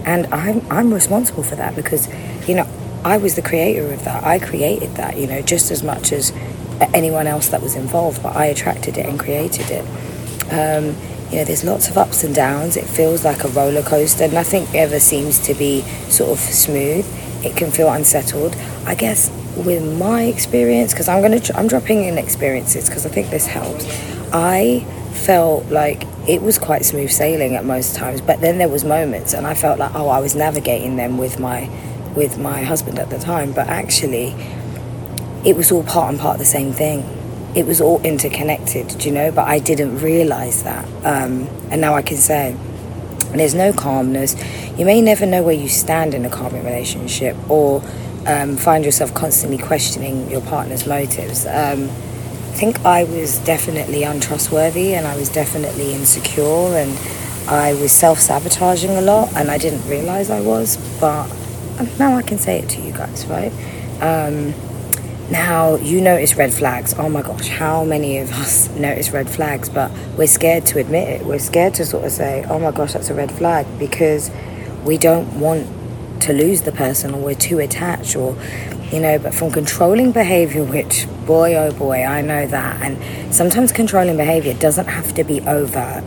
And 0.06 0.27
I'm, 0.27 0.65
I'm 0.69 0.94
responsible 0.94 1.44
for 1.44 1.56
that 1.56 1.75
because, 1.75 2.07
you 2.48 2.56
know, 2.56 2.68
I 3.05 3.17
was 3.17 3.35
the 3.35 3.41
creator 3.41 3.91
of 3.91 4.03
that. 4.05 4.23
I 4.23 4.39
created 4.39 4.95
that, 4.95 5.17
you 5.17 5.27
know, 5.27 5.41
just 5.41 5.71
as 5.71 5.83
much 5.83 6.11
as 6.11 6.31
anyone 6.94 7.27
else 7.27 7.50
that 7.50 7.61
was 7.61 7.75
involved, 7.75 8.23
but 8.23 8.35
I 8.35 8.45
attracted 8.45 8.97
it 8.97 9.05
and 9.05 9.19
created 9.19 9.69
it. 9.69 9.85
Um, 10.51 10.95
you 11.31 11.39
know, 11.39 11.45
there's 11.45 11.63
lots 11.63 11.89
of 11.89 11.97
ups 11.97 12.24
and 12.24 12.33
downs. 12.33 12.77
It 12.77 12.86
feels 12.86 13.25
like 13.25 13.43
a 13.43 13.48
roller 13.50 13.81
coaster. 13.81 14.27
Nothing 14.27 14.67
ever 14.75 15.00
seems 15.00 15.39
to 15.48 15.53
be 15.53 15.81
sort 16.10 16.31
of 16.31 16.39
smooth. 16.39 17.05
It 17.43 17.57
can 17.57 17.72
feel 17.72 17.89
unsettled. 17.91 18.55
I 18.86 18.95
guess 18.95 19.29
with 19.57 20.00
my 20.00 20.24
experience, 20.24 20.93
because 20.93 21.07
I'm 21.07 21.22
gonna, 21.22 21.41
I'm 21.55 21.67
dropping 21.67 22.05
in 22.05 22.17
experiences 22.17 22.88
because 22.88 23.05
I 23.05 23.10
think 23.10 23.29
this 23.29 23.48
helps. 23.48 23.86
I 24.31 24.86
felt 25.13 25.67
like 25.67 26.03
it 26.27 26.41
was 26.41 26.57
quite 26.57 26.86
smooth 26.86 27.12
sailing 27.12 27.55
at 27.55 27.65
most 27.65 27.95
times, 27.95 28.22
but 28.22 28.41
then 28.41 28.57
there 28.57 28.69
was 28.69 28.83
moments, 28.83 29.33
and 29.33 29.45
I 29.45 29.53
felt 29.53 29.79
like, 29.79 29.93
oh, 29.93 30.10
I 30.10 30.19
was 30.19 30.36
navigating 30.36 30.95
them 30.95 31.17
with 31.17 31.39
my 31.39 31.69
with 32.15 32.38
my 32.38 32.63
husband 32.63 33.00
at 33.00 33.10
the 33.10 33.20
time, 33.20 33.51
but 33.53 33.67
actually, 33.67 34.36
it 35.46 35.55
was 35.55 35.72
all 35.72 35.84
part 35.84 36.10
and 36.12 36.20
part 36.20 36.36
of 36.36 36.39
the 36.39 36.46
same 36.46 36.72
thing. 36.72 37.03
It 37.55 37.65
was 37.65 37.82
all 37.82 38.01
interconnected, 38.01 38.88
do 38.98 39.10
you 39.10 39.13
know, 39.13 39.32
but 39.32 39.48
I 39.48 39.60
didn't 39.60 40.00
realize 40.00 40.63
that. 40.63 40.86
Um, 41.05 41.48
and 41.70 41.82
now 41.82 41.93
I 41.93 42.01
can 42.01 42.17
say, 42.17 42.55
there's 43.32 43.55
no 43.55 43.74
calmness. 43.74 44.36
You 44.77 44.86
may 44.86 45.01
never 45.01 45.25
know 45.25 45.43
where 45.43 45.55
you 45.55 45.70
stand 45.70 46.13
in 46.13 46.25
a 46.25 46.29
karmic 46.29 46.63
relationship 46.63 47.36
or 47.50 47.82
um, 48.25 48.58
find 48.58 48.86
yourself 48.86 49.13
constantly 49.13 49.58
questioning 49.58 50.29
your 50.29 50.41
partner's 50.41 50.88
motives. 50.88 51.46
Um, 51.46 51.89
I 52.53 52.55
think 52.55 52.86
I 52.86 53.03
was 53.03 53.39
definitely 53.39 54.03
untrustworthy 54.03 54.93
and 54.93 55.08
I 55.08 55.15
was 55.15 55.29
definitely 55.29 55.93
insecure 55.93 56.77
and 56.77 56.98
I 57.50 57.74
was 57.74 57.91
self 57.91 58.20
sabotaging 58.20 58.91
a 58.91 59.01
lot 59.01 59.36
and 59.36 59.50
I 59.50 59.58
didn't 59.58 59.88
realize 59.89 60.29
I 60.29 60.39
was, 60.39 60.77
but 61.00 61.27
now 62.00 62.15
I 62.15 62.22
can 62.22 62.38
say 62.38 62.60
it 62.60 62.70
to 62.70 62.82
you 62.82 62.92
guys, 62.92 63.25
right? 63.27 63.51
Um, 64.01 64.53
now 65.32 65.75
you 65.75 66.01
notice 66.01 66.36
red 66.36 66.53
flags. 66.53 66.94
Oh 66.98 67.10
my 67.10 67.22
gosh, 67.22 67.48
how 67.48 67.84
many 67.84 68.20
of 68.20 68.32
us 68.34 68.70
notice 68.75 69.12
red 69.12 69.30
flags? 69.30 69.70
But 69.70 69.92
we're 70.18 70.27
scared 70.27 70.65
to 70.68 70.80
admit 70.80 71.10
it. 71.10 71.25
We're 71.25 71.39
scared 71.39 71.74
to 71.75 71.86
sort 71.86 72.06
of 72.06 72.12
say, 72.12 72.46
"Oh 72.50 72.60
my 72.60 72.72
gosh, 72.72 72.94
that's 72.94 73.10
a 73.10 73.13
red 73.13 73.32
flag," 73.32 73.65
because 73.80 74.32
we 74.84 74.98
don't 74.98 75.39
want 75.39 75.68
to 76.22 76.34
lose 76.34 76.62
the 76.62 76.72
person, 76.72 77.13
or 77.13 77.22
we're 77.22 77.36
too 77.36 77.60
attached, 77.60 78.15
or 78.15 78.38
you 78.92 79.00
know. 79.00 79.18
But 79.18 79.34
from 79.34 79.51
controlling 79.51 80.12
behavior, 80.12 80.63
which 80.63 81.08
boy 81.25 81.56
oh 81.56 81.72
boy, 81.72 82.03
I 82.03 82.22
know 82.22 82.46
that, 82.46 82.82
and 82.82 83.34
sometimes 83.34 83.72
controlling 83.72 84.18
behavior 84.18 84.53
doesn't 84.53 84.88
have 84.88 85.13
to 85.15 85.24
be 85.24 85.42
overt. 85.42 86.03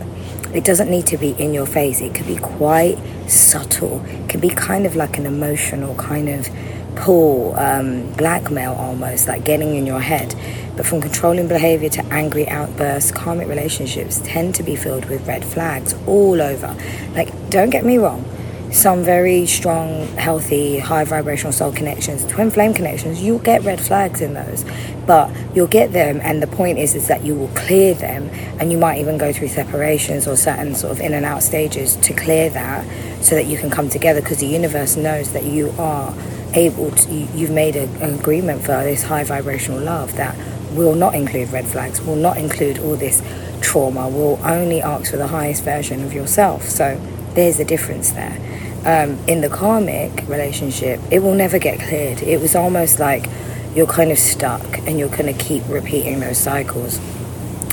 It 0.53 0.63
doesn't 0.63 0.89
need 0.89 1.07
to 1.07 1.17
be 1.17 1.31
in 1.31 1.53
your 1.53 1.65
face. 1.65 1.99
It 1.99 2.15
could 2.15 2.27
be 2.27 2.37
quite 2.37 2.97
subtle. 3.27 4.03
Can 4.29 4.39
be 4.39 4.49
kind 4.49 4.85
of 4.85 4.95
like 4.95 5.17
an 5.17 5.25
emotional 5.25 5.95
kind 5.95 6.29
of 6.29 6.49
pull, 6.95 7.55
um, 7.57 8.11
blackmail 8.13 8.73
almost, 8.73 9.27
like 9.27 9.43
getting 9.45 9.75
in 9.75 9.85
your 9.85 9.99
head. 9.99 10.35
But 10.75 10.85
from 10.85 11.01
controlling 11.01 11.47
behavior 11.47 11.89
to 11.89 12.05
angry 12.05 12.47
outbursts, 12.47 13.11
karmic 13.11 13.47
relationships 13.47 14.21
tend 14.23 14.55
to 14.55 14.63
be 14.63 14.75
filled 14.75 15.05
with 15.05 15.27
red 15.27 15.43
flags 15.45 15.95
all 16.05 16.41
over. 16.41 16.75
Like, 17.13 17.49
don't 17.49 17.69
get 17.69 17.85
me 17.85 17.97
wrong, 17.97 18.25
some 18.71 19.03
very 19.03 19.45
strong, 19.45 20.07
healthy, 20.17 20.77
high 20.77 21.05
vibrational 21.05 21.53
soul 21.53 21.71
connections, 21.71 22.25
twin 22.27 22.51
flame 22.51 22.73
connections, 22.73 23.21
you'll 23.21 23.39
get 23.39 23.63
red 23.63 23.79
flags 23.79 24.21
in 24.21 24.33
those. 24.33 24.65
But 25.07 25.31
you'll 25.55 25.67
get 25.67 25.93
them, 25.93 26.19
and 26.21 26.43
the 26.43 26.47
point 26.47 26.77
is, 26.77 26.93
is 26.93 27.07
that 27.07 27.23
you 27.23 27.33
will 27.33 27.47
clear 27.49 27.93
them, 27.93 28.29
and 28.59 28.71
you 28.71 28.77
might 28.77 28.99
even 28.99 29.17
go 29.17 29.31
through 29.31 29.47
separations 29.47 30.27
or 30.27 30.35
certain 30.35 30.75
sort 30.75 30.91
of 30.91 30.99
in 30.99 31.13
and 31.13 31.25
out 31.25 31.41
stages 31.41 31.95
to 31.95 32.13
clear 32.13 32.49
that 32.49 32.85
so 33.23 33.33
that 33.35 33.45
you 33.45 33.57
can 33.57 33.69
come 33.69 33.89
together 33.89 34.21
because 34.21 34.39
the 34.39 34.47
universe 34.47 34.97
knows 34.97 35.31
that 35.31 35.45
you 35.45 35.73
are 35.79 36.13
able 36.53 36.91
to, 36.91 37.11
you've 37.11 37.51
made 37.51 37.75
a, 37.75 37.83
an 38.03 38.19
agreement 38.19 38.61
for 38.61 38.83
this 38.83 39.03
high 39.03 39.23
vibrational 39.23 39.79
love 39.79 40.15
that 40.17 40.35
will 40.73 40.95
not 40.95 41.15
include 41.15 41.49
red 41.51 41.65
flags, 41.65 42.01
will 42.01 42.15
not 42.15 42.37
include 42.37 42.77
all 42.79 42.95
this 42.95 43.21
trauma, 43.61 44.09
will 44.09 44.39
only 44.43 44.81
ask 44.81 45.11
for 45.11 45.17
the 45.17 45.27
highest 45.27 45.63
version 45.63 46.03
of 46.03 46.13
yourself. 46.13 46.63
So 46.63 46.99
there's 47.33 47.59
a 47.59 47.65
difference 47.65 48.11
there. 48.11 48.37
Um, 48.85 49.17
in 49.27 49.41
the 49.41 49.49
karmic 49.49 50.27
relationship, 50.27 50.99
it 51.11 51.19
will 51.19 51.33
never 51.33 51.59
get 51.59 51.79
cleared. 51.79 52.21
It 52.21 52.39
was 52.39 52.55
almost 52.55 52.99
like 52.99 53.27
you're 53.75 53.87
kind 53.87 54.11
of 54.11 54.17
stuck 54.17 54.79
and 54.79 54.99
you're 54.99 55.09
going 55.09 55.33
to 55.33 55.43
keep 55.43 55.63
repeating 55.67 56.19
those 56.19 56.37
cycles. 56.37 56.99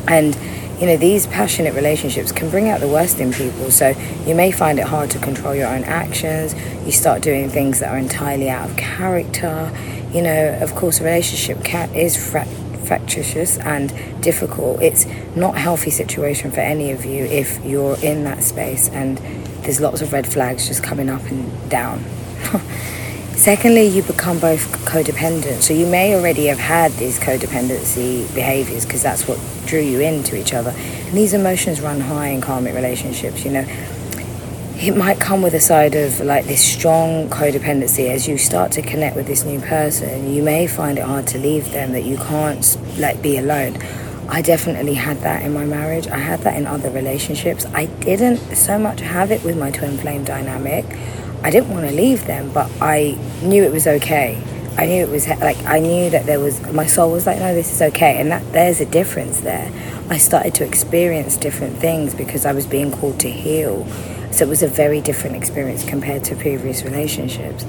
And 0.07 0.37
you 0.81 0.87
know, 0.87 0.97
these 0.97 1.27
passionate 1.29 1.75
relationships 1.75 2.33
can 2.33 2.51
bring 2.51 2.69
out 2.69 2.81
the 2.81 2.89
worst 2.89 3.21
in 3.21 3.33
people. 3.33 3.71
So 3.71 3.91
you 4.27 4.35
may 4.35 4.51
find 4.51 4.79
it 4.79 4.87
hard 4.87 5.11
to 5.13 5.19
control 5.19 5.55
your 5.55 5.69
own 5.69 5.85
actions. 5.85 6.55
You 6.85 6.93
start 6.93 7.23
doing 7.23 7.49
things 7.49 7.81
that 7.81 7.91
are 7.91 7.99
entirely 7.99 8.51
out 8.51 8.71
of 8.71 8.77
character. 8.77 9.71
You 10.13 10.23
know, 10.23 10.59
of 10.61 10.75
course, 10.75 11.01
a 11.01 11.05
relationship 11.05 11.65
can, 11.65 11.95
is 11.95 12.17
fra- 12.17 12.47
fractious 12.85 13.57
and 13.59 13.93
difficult. 14.21 14.83
It's 14.83 15.07
not 15.37 15.55
a 15.55 15.59
healthy 15.59 15.91
situation 15.91 16.51
for 16.51 16.61
any 16.61 16.91
of 16.91 17.05
you 17.05 17.25
if 17.25 17.65
you're 17.65 17.97
in 18.03 18.25
that 18.25 18.43
space 18.43 18.89
and 18.89 19.19
there's 19.63 19.81
lots 19.81 20.03
of 20.03 20.13
red 20.13 20.31
flags 20.31 20.69
just 20.69 20.83
coming 20.83 21.09
up 21.09 21.23
and 21.31 21.71
down. 21.71 22.05
Secondly, 23.37 23.87
you 23.87 24.03
become 24.03 24.39
both 24.39 24.67
codependent. 24.87 25.63
So 25.63 25.75
you 25.75 25.87
may 25.87 26.15
already 26.15 26.47
have 26.47 26.59
had 26.59 26.93
these 26.93 27.19
codependency 27.19 28.33
behaviors 28.35 28.87
because 28.87 29.03
that's 29.03 29.27
what 29.27 29.39
drew 29.67 29.81
you 29.81 30.01
into 30.01 30.37
each 30.37 30.55
other. 30.55 30.71
And 30.71 31.17
these 31.17 31.35
emotions 31.35 31.81
run 31.81 32.01
high 32.01 32.29
in 32.29 32.41
karmic 32.41 32.75
relationships, 32.75 33.45
you 33.45 33.51
know. 33.51 33.67
It 34.77 34.97
might 34.97 35.21
come 35.21 35.43
with 35.43 35.55
a 35.55 35.61
side 35.61 35.95
of 35.95 36.21
like 36.21 36.47
this 36.47 36.63
strong 36.63 37.29
codependency 37.29 38.09
as 38.09 38.27
you 38.29 38.39
start 38.39 38.73
to 38.73 38.83
connect 38.83 39.17
with 39.17 39.27
this 39.27 39.45
new 39.45 39.61
person. 39.61 40.33
You 40.33 40.43
may 40.43 40.67
find 40.67 40.99
it 40.99 41.05
hard 41.05 41.27
to 41.29 41.39
leave 41.39 41.71
them, 41.73 41.93
that 41.93 42.05
you 42.05 42.17
can't 42.17 42.79
like 42.99 43.21
be 43.21 43.37
alone. 43.37 43.77
I 44.29 44.43
definitely 44.43 44.95
had 44.95 45.19
that 45.21 45.43
in 45.43 45.53
my 45.53 45.65
marriage. 45.65 46.07
I 46.07 46.17
had 46.17 46.41
that 46.41 46.57
in 46.57 46.67
other 46.67 46.91
relationships. 46.91 47.67
I 47.67 47.87
didn't 47.87 48.39
so 48.57 48.79
much 48.79 49.01
have 49.01 49.31
it 49.31 49.45
with 49.45 49.59
my 49.59 49.71
twin 49.71 49.99
flame 49.99 50.25
dynamic. 50.25 50.85
I 51.45 51.51
didn't 51.51 51.69
want 51.69 51.87
to 51.87 51.95
leave 51.95 52.25
them, 52.25 52.51
but 52.53 52.71
I 52.81 53.19
knew 53.43 53.63
it 53.63 53.71
was 53.71 53.87
okay. 53.87 54.43
I 54.79 54.87
knew 54.87 55.05
it 55.05 55.11
was 55.11 55.29
like 55.29 55.63
I 55.67 55.79
knew 55.79 56.09
that 56.09 56.25
there 56.25 56.41
was 56.41 56.61
my 56.73 56.87
soul 56.87 57.13
was 57.13 57.27
like, 57.27 57.39
no, 57.39 57.55
this 57.55 57.71
is 57.71 57.83
okay, 57.83 58.19
and 58.19 58.33
that 58.33 58.51
there's 58.53 58.81
a 58.81 58.87
difference 58.87 59.41
there. 59.43 59.71
I 60.09 60.17
started 60.17 60.55
to 60.57 60.65
experience 60.65 61.37
different 61.37 61.77
things 61.77 62.15
because 62.15 62.47
I 62.47 62.53
was 62.53 62.67
being 62.67 62.91
called 62.91 63.21
to 63.21 63.31
heal. 63.31 63.87
So 64.33 64.47
it 64.47 64.49
was 64.49 64.63
a 64.63 64.69
very 64.69 65.03
different 65.03 65.37
experience 65.37 65.85
compared 65.85 66.25
to 66.25 66.35
previous 66.35 66.83
relationships. 66.83 67.65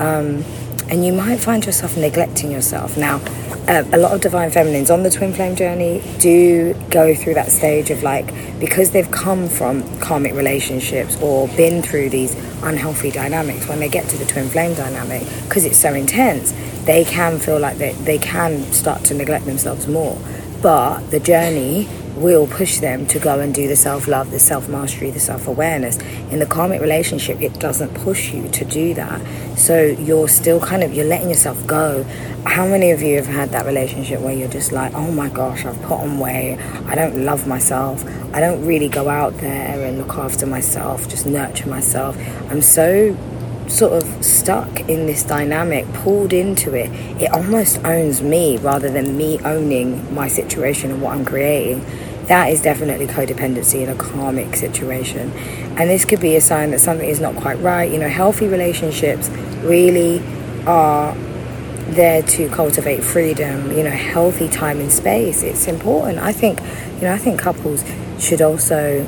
Um, 0.00 0.42
and 0.90 1.04
you 1.04 1.12
might 1.12 1.38
find 1.38 1.64
yourself 1.64 1.96
neglecting 1.96 2.50
yourself. 2.50 2.96
Now, 2.96 3.20
uh, 3.68 3.84
a 3.92 3.98
lot 3.98 4.12
of 4.12 4.20
divine 4.22 4.50
feminines 4.50 4.90
on 4.90 5.02
the 5.02 5.10
twin 5.10 5.32
flame 5.34 5.54
journey 5.54 6.02
do 6.18 6.74
go 6.90 7.14
through 7.14 7.34
that 7.34 7.50
stage 7.50 7.90
of 7.90 8.02
like, 8.02 8.26
because 8.58 8.90
they've 8.92 9.10
come 9.10 9.48
from 9.48 9.82
karmic 10.00 10.34
relationships 10.34 11.20
or 11.20 11.48
been 11.48 11.82
through 11.82 12.08
these 12.08 12.34
unhealthy 12.62 13.10
dynamics, 13.10 13.68
when 13.68 13.78
they 13.78 13.88
get 13.88 14.08
to 14.08 14.16
the 14.16 14.24
twin 14.24 14.48
flame 14.48 14.74
dynamic, 14.74 15.22
because 15.44 15.64
it's 15.64 15.78
so 15.78 15.92
intense, 15.92 16.52
they 16.84 17.04
can 17.04 17.38
feel 17.38 17.58
like 17.58 17.76
they, 17.76 17.92
they 17.92 18.18
can 18.18 18.62
start 18.72 19.04
to 19.04 19.14
neglect 19.14 19.44
themselves 19.44 19.86
more. 19.86 20.18
But 20.62 21.10
the 21.10 21.20
journey 21.20 21.88
will 22.18 22.46
push 22.46 22.78
them 22.78 23.06
to 23.06 23.18
go 23.18 23.40
and 23.40 23.54
do 23.54 23.68
the 23.68 23.76
self 23.76 24.06
love, 24.08 24.30
the 24.30 24.38
self 24.38 24.68
mastery, 24.68 25.10
the 25.10 25.20
self 25.20 25.46
awareness. 25.46 25.98
In 26.30 26.38
the 26.38 26.46
karmic 26.46 26.80
relationship, 26.80 27.40
it 27.40 27.58
doesn't 27.58 27.94
push 27.94 28.32
you 28.32 28.48
to 28.48 28.64
do 28.64 28.94
that. 28.94 29.20
So 29.58 29.80
you're 29.82 30.28
still 30.28 30.60
kind 30.60 30.82
of 30.82 30.92
you're 30.92 31.06
letting 31.06 31.28
yourself 31.28 31.66
go. 31.66 32.04
How 32.44 32.66
many 32.66 32.90
of 32.90 33.02
you 33.02 33.16
have 33.16 33.26
had 33.26 33.50
that 33.50 33.66
relationship 33.66 34.20
where 34.20 34.34
you're 34.34 34.48
just 34.48 34.72
like, 34.72 34.94
oh 34.94 35.10
my 35.10 35.28
gosh, 35.28 35.64
I've 35.64 35.80
put 35.82 35.98
on 36.00 36.18
weight, 36.18 36.58
I 36.86 36.94
don't 36.94 37.24
love 37.24 37.46
myself, 37.46 38.04
I 38.34 38.40
don't 38.40 38.64
really 38.64 38.88
go 38.88 39.08
out 39.08 39.36
there 39.38 39.84
and 39.84 39.98
look 39.98 40.16
after 40.16 40.46
myself, 40.46 41.08
just 41.08 41.26
nurture 41.26 41.68
myself. 41.68 42.16
I'm 42.50 42.62
so 42.62 43.16
sort 43.68 43.92
of 43.92 44.24
stuck 44.24 44.80
in 44.88 45.06
this 45.06 45.22
dynamic, 45.24 45.86
pulled 45.92 46.32
into 46.32 46.74
it, 46.74 46.90
it 47.20 47.30
almost 47.32 47.84
owns 47.84 48.22
me 48.22 48.56
rather 48.56 48.90
than 48.90 49.16
me 49.16 49.38
owning 49.40 50.14
my 50.14 50.26
situation 50.26 50.90
and 50.90 51.02
what 51.02 51.14
I'm 51.14 51.24
creating 51.24 51.84
that 52.28 52.52
is 52.52 52.60
definitely 52.60 53.06
codependency 53.06 53.82
in 53.82 53.88
a 53.88 53.94
karmic 53.94 54.54
situation. 54.54 55.32
And 55.78 55.88
this 55.88 56.04
could 56.04 56.20
be 56.20 56.36
a 56.36 56.40
sign 56.40 56.70
that 56.72 56.80
something 56.80 57.08
is 57.08 57.20
not 57.20 57.34
quite 57.36 57.58
right. 57.60 57.90
You 57.90 57.98
know, 57.98 58.08
healthy 58.08 58.46
relationships 58.46 59.28
really 59.62 60.20
are 60.66 61.14
there 61.88 62.22
to 62.22 62.48
cultivate 62.50 63.02
freedom, 63.02 63.72
you 63.72 63.82
know, 63.82 63.90
healthy 63.90 64.48
time 64.48 64.78
and 64.78 64.92
space. 64.92 65.42
It's 65.42 65.66
important. 65.66 66.18
I 66.18 66.32
think, 66.32 66.60
you 66.96 67.02
know, 67.02 67.14
I 67.14 67.18
think 67.18 67.40
couples 67.40 67.82
should 68.18 68.42
also 68.42 69.04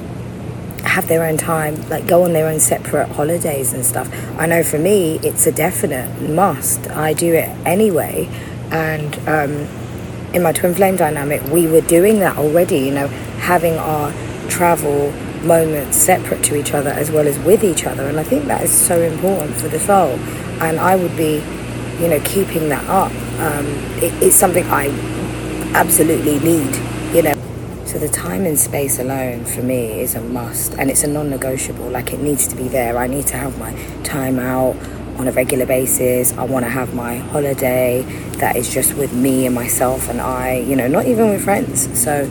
have 0.83 1.07
their 1.07 1.25
own 1.25 1.37
time, 1.37 1.77
like 1.91 2.07
go 2.07 2.25
on 2.25 2.33
their 2.33 2.49
own 2.49 2.59
separate 2.59 3.09
holidays 3.11 3.75
and 3.75 3.85
stuff. 3.85 4.11
I 4.39 4.47
know 4.47 4.63
for 4.63 4.79
me, 4.79 5.19
it's 5.23 5.47
a 5.47 5.53
definite 5.53 6.23
must. 6.23 6.89
I 6.91 7.13
do 7.13 7.35
it 7.35 7.51
anyway. 7.67 8.29
And, 8.71 9.15
um, 9.29 9.80
in 10.35 10.43
my 10.43 10.53
twin 10.53 10.75
flame 10.75 10.97
dynamic, 10.97 11.43
we 11.51 11.67
were 11.67 11.81
doing 11.81 12.21
that 12.21 12.37
already, 12.37 12.79
you 12.79 12.93
know, 12.93 13.09
having 13.39 13.77
our 13.79 14.13
travel 14.49 15.13
moments 15.43 15.97
separate 15.97 16.45
to 16.45 16.57
each 16.57 16.73
other 16.73 16.91
as 16.91 17.11
well 17.11 17.27
as 17.27 17.39
with 17.41 17.65
each 17.65 17.85
other. 17.85 18.07
And 18.07 18.19
I 18.19 18.23
think 18.23 18.47
that 18.47 18.63
is 18.63 18.71
so 18.71 19.01
important 19.01 19.57
for 19.57 19.69
the 19.69 19.81
soul. 19.81 20.11
And 20.61 20.79
I 20.79 20.97
would 20.97 21.17
be, 21.17 21.43
you 21.99 22.09
know, 22.09 22.21
keeping 22.25 22.69
that 22.69 22.85
up. 22.89 23.13
Um, 23.41 23.67
it, 24.03 24.13
it's 24.23 24.37
something 24.37 24.65
I 24.67 24.89
absolutely 25.75 26.39
need, 26.41 26.77
you 27.15 27.23
know. 27.23 27.35
So 27.87 27.99
the 27.99 28.09
time 28.09 28.45
and 28.47 28.57
space 28.57 29.01
alone 29.01 29.45
for 29.45 29.63
me 29.63 30.01
is 30.01 30.15
a 30.15 30.21
must 30.21 30.75
and 30.75 30.91
it's 30.91 31.03
a 31.03 31.09
non 31.09 31.29
negotiable. 31.29 31.89
Like 31.89 32.13
it 32.13 32.21
needs 32.21 32.47
to 32.49 32.55
be 32.55 32.69
there. 32.69 32.97
I 32.97 33.09
need 33.09 33.27
to 33.29 33.37
have 33.37 33.59
my 33.59 33.73
time 34.05 34.39
out 34.39 34.77
on 35.21 35.29
a 35.29 35.33
regular 35.33 35.67
basis. 35.67 36.33
I 36.39 36.45
want 36.45 36.65
to 36.65 36.71
have 36.71 36.95
my 36.95 37.17
holiday 37.17 38.03
that 38.39 38.57
is 38.57 38.73
just 38.73 38.95
with 38.95 39.13
me 39.13 39.45
and 39.45 39.55
myself 39.55 40.09
and 40.09 40.19
I, 40.19 40.57
you 40.57 40.75
know, 40.75 40.89
not 40.89 41.05
even 41.07 41.29
with 41.29 41.45
friends. 41.45 41.89
So, 42.03 42.29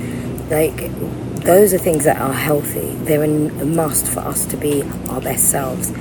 like, 0.49 0.91
those 1.43 1.71
are 1.71 1.77
things 1.77 2.03
that 2.05 2.19
are 2.19 2.33
healthy. 2.33 2.95
They're 3.05 3.23
a 3.23 3.27
must 3.27 4.07
for 4.07 4.21
us 4.21 4.45
to 4.47 4.57
be 4.57 4.81
our 5.07 5.21
best 5.21 5.51
selves. 5.51 5.91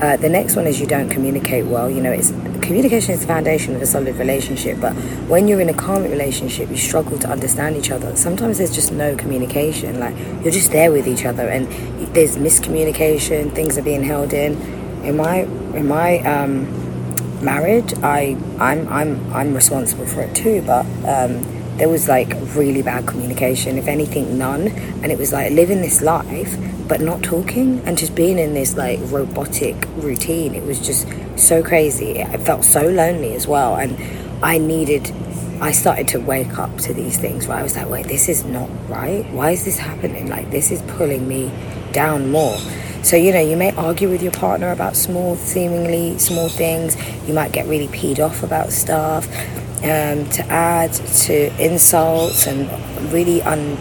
Uh, 0.00 0.16
the 0.18 0.28
next 0.28 0.54
one 0.54 0.66
is 0.66 0.80
you 0.80 0.86
don't 0.86 1.08
communicate 1.08 1.66
well. 1.66 1.90
You 1.90 2.00
know, 2.00 2.12
it's 2.12 2.30
communication 2.62 3.14
is 3.14 3.22
the 3.22 3.26
foundation 3.26 3.74
of 3.74 3.82
a 3.82 3.86
solid 3.86 4.14
relationship. 4.16 4.80
But 4.80 4.92
when 5.26 5.48
you're 5.48 5.60
in 5.60 5.68
a 5.68 5.74
karmic 5.74 6.12
relationship, 6.12 6.70
you 6.70 6.76
struggle 6.76 7.18
to 7.18 7.28
understand 7.28 7.76
each 7.76 7.90
other. 7.90 8.14
Sometimes 8.14 8.58
there's 8.58 8.74
just 8.74 8.92
no 8.92 9.16
communication. 9.16 9.98
Like 9.98 10.16
you're 10.42 10.52
just 10.52 10.70
there 10.70 10.92
with 10.92 11.08
each 11.08 11.24
other, 11.24 11.48
and 11.48 11.66
there's 12.14 12.36
miscommunication. 12.36 13.52
Things 13.52 13.76
are 13.78 13.82
being 13.82 14.04
held 14.04 14.32
in 14.32 14.75
in 15.06 15.16
my 15.16 15.38
in 15.74 15.86
my 15.86 16.18
um, 16.20 17.44
marriage, 17.44 17.94
I 18.02 18.36
I'm 18.58 18.88
I'm 18.88 19.32
I'm 19.32 19.54
responsible 19.54 20.06
for 20.06 20.22
it 20.22 20.34
too. 20.34 20.62
But 20.66 20.84
um, 21.06 21.42
there 21.76 21.88
was 21.88 22.08
like 22.08 22.32
really 22.54 22.82
bad 22.82 23.06
communication, 23.06 23.78
if 23.78 23.86
anything, 23.86 24.38
none. 24.38 24.68
And 24.68 25.06
it 25.06 25.18
was 25.18 25.32
like 25.32 25.52
living 25.52 25.80
this 25.80 26.02
life, 26.02 26.56
but 26.88 27.00
not 27.00 27.22
talking 27.22 27.80
and 27.84 27.96
just 27.96 28.14
being 28.14 28.38
in 28.38 28.54
this 28.54 28.76
like 28.76 28.98
robotic 29.04 29.76
routine. 29.96 30.54
It 30.54 30.64
was 30.64 30.84
just 30.84 31.06
so 31.36 31.62
crazy. 31.62 32.22
I 32.22 32.36
felt 32.38 32.64
so 32.64 32.82
lonely 32.88 33.34
as 33.34 33.46
well, 33.46 33.76
and 33.76 33.96
I 34.44 34.58
needed. 34.58 35.12
I 35.58 35.72
started 35.72 36.06
to 36.08 36.20
wake 36.20 36.58
up 36.58 36.76
to 36.80 36.92
these 36.92 37.16
things 37.16 37.46
where 37.46 37.56
I 37.56 37.62
was 37.62 37.76
like, 37.76 37.88
wait, 37.88 38.08
this 38.08 38.28
is 38.28 38.44
not 38.44 38.68
right. 38.90 39.24
Why 39.32 39.52
is 39.52 39.64
this 39.64 39.78
happening? 39.78 40.28
Like, 40.28 40.50
this 40.50 40.70
is 40.70 40.82
pulling 40.82 41.26
me 41.26 41.50
down 41.92 42.30
more. 42.30 42.58
So, 43.06 43.14
you 43.14 43.30
know, 43.30 43.38
you 43.40 43.56
may 43.56 43.70
argue 43.76 44.10
with 44.10 44.20
your 44.20 44.32
partner 44.32 44.72
about 44.72 44.96
small, 44.96 45.36
seemingly 45.36 46.18
small 46.18 46.48
things. 46.48 46.96
You 47.28 47.34
might 47.34 47.52
get 47.52 47.68
really 47.68 47.86
peed 47.86 48.18
off 48.18 48.42
about 48.42 48.72
stuff. 48.72 49.28
Um, 49.76 50.28
to 50.30 50.44
add 50.48 50.92
to 50.92 51.64
insults 51.64 52.48
and 52.48 52.68
really 53.12 53.42
un- 53.42 53.78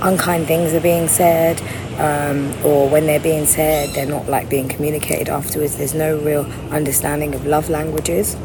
unkind 0.00 0.46
things 0.46 0.72
are 0.74 0.80
being 0.80 1.08
said, 1.08 1.60
um, 1.98 2.54
or 2.64 2.88
when 2.88 3.06
they're 3.06 3.18
being 3.18 3.46
said, 3.46 3.92
they're 3.96 4.06
not 4.06 4.28
like 4.28 4.48
being 4.48 4.68
communicated 4.68 5.28
afterwards. 5.28 5.76
There's 5.76 5.94
no 5.94 6.16
real 6.16 6.44
understanding 6.70 7.34
of 7.34 7.46
love 7.46 7.68
languages. 7.68 8.36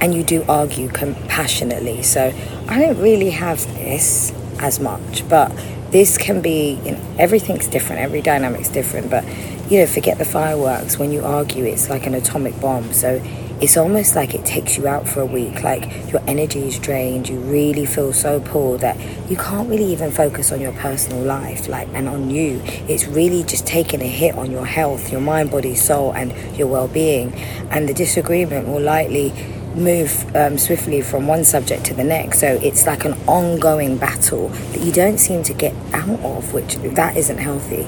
and 0.00 0.14
you 0.14 0.22
do 0.22 0.42
argue 0.48 0.88
compassionately. 0.88 2.02
So 2.02 2.32
I 2.66 2.78
don't 2.80 2.98
really 2.98 3.28
have 3.28 3.58
this 3.74 4.32
as 4.58 4.80
much, 4.80 5.28
but 5.28 5.52
this 5.90 6.16
can 6.16 6.40
be, 6.40 6.80
you 6.84 6.92
know, 6.92 7.16
everything's 7.18 7.66
different, 7.66 8.00
every 8.00 8.22
dynamic's 8.22 8.68
different, 8.68 9.10
but 9.10 9.24
you 9.70 9.78
know, 9.78 9.86
forget 9.86 10.18
the 10.18 10.24
fireworks. 10.24 10.98
When 10.98 11.12
you 11.12 11.24
argue, 11.24 11.64
it's 11.64 11.88
like 11.88 12.06
an 12.06 12.14
atomic 12.14 12.60
bomb. 12.60 12.92
So 12.92 13.22
it's 13.60 13.76
almost 13.76 14.16
like 14.16 14.34
it 14.34 14.44
takes 14.44 14.76
you 14.76 14.88
out 14.88 15.06
for 15.06 15.20
a 15.20 15.26
week. 15.26 15.62
Like 15.62 16.10
your 16.10 16.22
energy 16.26 16.66
is 16.66 16.78
drained. 16.78 17.28
You 17.28 17.38
really 17.38 17.86
feel 17.86 18.12
so 18.12 18.40
poor 18.40 18.78
that 18.78 18.96
you 19.30 19.36
can't 19.36 19.68
really 19.68 19.92
even 19.92 20.10
focus 20.10 20.50
on 20.50 20.60
your 20.60 20.72
personal 20.72 21.22
life, 21.22 21.68
like 21.68 21.86
and 21.92 22.08
on 22.08 22.30
you. 22.30 22.60
It's 22.64 23.06
really 23.06 23.44
just 23.44 23.66
taking 23.66 24.00
a 24.00 24.08
hit 24.08 24.34
on 24.34 24.50
your 24.50 24.66
health, 24.66 25.12
your 25.12 25.20
mind, 25.20 25.50
body, 25.50 25.74
soul, 25.74 26.12
and 26.12 26.32
your 26.58 26.68
well-being. 26.68 27.34
And 27.70 27.88
the 27.88 27.94
disagreement 27.94 28.66
will 28.66 28.80
likely 28.80 29.32
move 29.74 30.24
um, 30.34 30.58
swiftly 30.58 31.00
from 31.00 31.26
one 31.26 31.44
subject 31.44 31.84
to 31.86 31.94
the 31.94 32.04
next. 32.04 32.40
So 32.40 32.58
it's 32.62 32.86
like 32.86 33.04
an 33.04 33.14
ongoing 33.26 33.96
battle 33.96 34.48
that 34.48 34.80
you 34.80 34.92
don't 34.92 35.18
seem 35.18 35.42
to 35.44 35.54
get 35.54 35.74
out 35.92 36.20
of, 36.20 36.52
which 36.52 36.76
that 36.76 37.16
isn't 37.16 37.38
healthy. 37.38 37.86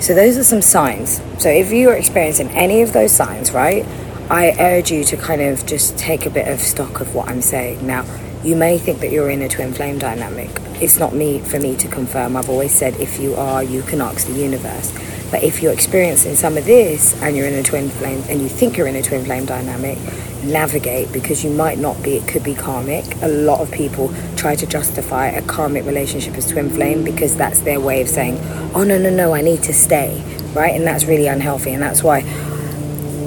So 0.00 0.14
those 0.14 0.36
are 0.36 0.44
some 0.44 0.62
signs. 0.62 1.22
So 1.38 1.48
if 1.48 1.72
you 1.72 1.90
are 1.90 1.94
experiencing 1.94 2.48
any 2.50 2.82
of 2.82 2.92
those 2.92 3.12
signs, 3.12 3.52
right? 3.52 3.86
I 4.30 4.54
urge 4.58 4.90
you 4.90 5.04
to 5.04 5.16
kind 5.16 5.40
of 5.40 5.66
just 5.66 5.98
take 5.98 6.26
a 6.26 6.30
bit 6.30 6.48
of 6.48 6.60
stock 6.60 7.00
of 7.00 7.14
what 7.14 7.28
I'm 7.28 7.42
saying. 7.42 7.86
Now, 7.86 8.04
you 8.42 8.56
may 8.56 8.78
think 8.78 9.00
that 9.00 9.12
you're 9.12 9.30
in 9.30 9.42
a 9.42 9.48
twin 9.48 9.72
flame 9.72 9.98
dynamic. 9.98 10.50
It's 10.80 10.98
not 10.98 11.14
me 11.14 11.38
for 11.38 11.60
me 11.60 11.76
to 11.76 11.86
confirm. 11.86 12.36
I've 12.36 12.50
always 12.50 12.72
said 12.72 12.94
if 12.96 13.20
you 13.20 13.34
are, 13.34 13.62
you 13.62 13.82
can 13.82 14.00
ask 14.00 14.26
the 14.26 14.32
universe. 14.32 14.92
But 15.30 15.44
if 15.44 15.62
you're 15.62 15.72
experiencing 15.72 16.34
some 16.34 16.56
of 16.56 16.64
this 16.64 17.20
and 17.22 17.36
you're 17.36 17.46
in 17.46 17.54
a 17.54 17.62
twin 17.62 17.88
flame 17.88 18.24
and 18.28 18.42
you 18.42 18.48
think 18.48 18.76
you're 18.76 18.88
in 18.88 18.96
a 18.96 19.02
twin 19.02 19.24
flame 19.24 19.46
dynamic, 19.46 19.98
navigate 20.44 21.12
because 21.12 21.44
you 21.44 21.50
might 21.50 21.78
not 21.78 22.02
be. 22.02 22.16
It 22.16 22.28
could 22.28 22.44
be 22.44 22.54
karmic. 22.54 23.04
A 23.22 23.28
lot 23.28 23.60
of 23.60 23.70
people 23.70 24.12
try 24.36 24.54
to 24.56 24.66
justify 24.66 25.26
a 25.26 25.42
karmic 25.42 25.84
relationship 25.84 26.34
as 26.34 26.50
twin 26.50 26.70
flame 26.70 27.04
because 27.04 27.36
that's 27.36 27.60
their 27.60 27.80
way 27.80 28.02
of 28.02 28.08
saying, 28.08 28.38
oh, 28.74 28.84
no, 28.84 28.98
no, 28.98 29.10
no, 29.10 29.34
I 29.34 29.40
need 29.40 29.62
to 29.64 29.72
stay, 29.72 30.22
right? 30.54 30.74
And 30.74 30.86
that's 30.86 31.04
really 31.04 31.26
unhealthy. 31.26 31.72
And 31.72 31.82
that's 31.82 32.02
why 32.02 32.22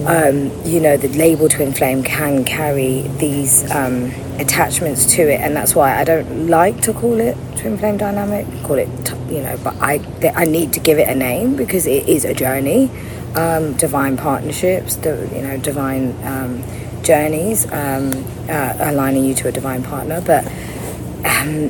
um, 0.06 0.52
you 0.64 0.80
know, 0.80 0.98
the 0.98 1.08
label 1.10 1.50
twin 1.50 1.74
flame 1.74 2.04
can 2.04 2.44
carry 2.44 3.02
these 3.18 3.70
um, 3.72 4.12
attachments 4.38 5.06
to 5.16 5.24
it, 5.24 5.42
and 5.42 5.56
that's 5.56 5.74
why 5.74 6.00
I 6.00 6.04
don't 6.04 6.48
like 6.48 6.82
to 6.82 6.94
call 6.94 7.20
it 7.20 7.36
twin 7.58 7.78
flame 7.78 7.98
dynamic. 7.98 8.46
Call 8.64 8.78
it, 8.78 8.88
you 9.30 9.42
know, 9.42 9.60
but 9.64 9.76
I 9.82 10.00
I 10.36 10.46
need 10.46 10.74
to 10.74 10.80
give 10.80 11.00
it 11.00 11.08
a 11.08 11.16
name 11.16 11.56
because 11.56 11.88
it 11.88 12.08
is 12.08 12.24
a 12.24 12.34
journey. 12.34 12.92
Um, 13.36 13.74
divine 13.74 14.16
partnerships, 14.16 14.96
the, 14.96 15.30
you 15.36 15.42
know, 15.42 15.58
divine 15.58 16.16
um, 16.24 16.64
journeys, 17.06 17.72
um, 17.72 18.12
uh, 18.50 18.76
aligning 18.80 19.26
you 19.26 19.34
to 19.36 19.48
a 19.48 19.52
divine 19.52 19.84
partner, 19.84 20.22
but 20.22 20.46
um, 21.26 21.70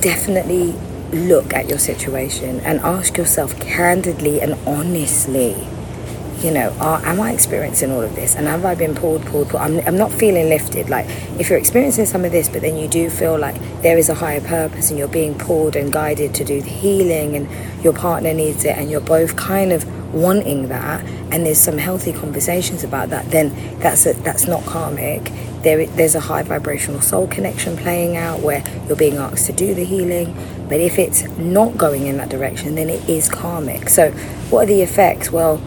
definitely 0.00 0.74
look 1.12 1.54
at 1.54 1.68
your 1.68 1.78
situation 1.78 2.60
and 2.60 2.80
ask 2.80 3.16
yourself 3.16 3.58
candidly 3.60 4.40
and 4.40 4.54
honestly 4.66 5.66
you 6.44 6.50
know, 6.50 6.76
are, 6.78 7.02
am 7.06 7.20
I 7.22 7.32
experiencing 7.32 7.90
all 7.90 8.02
of 8.02 8.14
this? 8.14 8.34
And 8.34 8.46
have 8.46 8.66
I 8.66 8.74
been 8.74 8.94
pulled, 8.94 9.24
pulled, 9.24 9.48
pulled? 9.48 9.62
I'm, 9.62 9.78
I'm 9.86 9.96
not 9.96 10.12
feeling 10.12 10.50
lifted. 10.50 10.90
Like, 10.90 11.06
if 11.40 11.48
you're 11.48 11.58
experiencing 11.58 12.04
some 12.04 12.22
of 12.26 12.32
this, 12.32 12.50
but 12.50 12.60
then 12.60 12.76
you 12.76 12.86
do 12.86 13.08
feel 13.08 13.38
like 13.38 13.58
there 13.80 13.96
is 13.96 14.10
a 14.10 14.14
higher 14.14 14.42
purpose 14.42 14.90
and 14.90 14.98
you're 14.98 15.08
being 15.08 15.38
pulled 15.38 15.74
and 15.74 15.90
guided 15.90 16.34
to 16.34 16.44
do 16.44 16.60
the 16.60 16.68
healing 16.68 17.34
and 17.34 17.82
your 17.82 17.94
partner 17.94 18.34
needs 18.34 18.66
it 18.66 18.76
and 18.76 18.90
you're 18.90 19.00
both 19.00 19.36
kind 19.36 19.72
of 19.72 19.86
wanting 20.14 20.68
that 20.68 21.04
and 21.30 21.44
there's 21.44 21.58
some 21.58 21.78
healthy 21.78 22.12
conversations 22.12 22.84
about 22.84 23.10
that, 23.10 23.30
then 23.30 23.78
that's, 23.80 24.06
a, 24.06 24.12
that's 24.14 24.46
not 24.46 24.64
karmic. 24.64 25.24
There, 25.62 25.86
there's 25.86 26.14
a 26.14 26.20
high 26.20 26.42
vibrational 26.42 27.00
soul 27.00 27.26
connection 27.26 27.76
playing 27.76 28.16
out 28.16 28.40
where 28.40 28.62
you're 28.86 28.96
being 28.96 29.16
asked 29.16 29.46
to 29.46 29.52
do 29.52 29.74
the 29.74 29.84
healing. 29.84 30.34
But 30.68 30.80
if 30.80 30.98
it's 30.98 31.26
not 31.36 31.76
going 31.76 32.06
in 32.06 32.16
that 32.18 32.28
direction, 32.28 32.74
then 32.74 32.88
it 32.88 33.08
is 33.08 33.28
karmic. 33.28 33.88
So, 33.88 34.10
what 34.50 34.64
are 34.64 34.66
the 34.66 34.82
effects? 34.82 35.30
Well, 35.30 35.60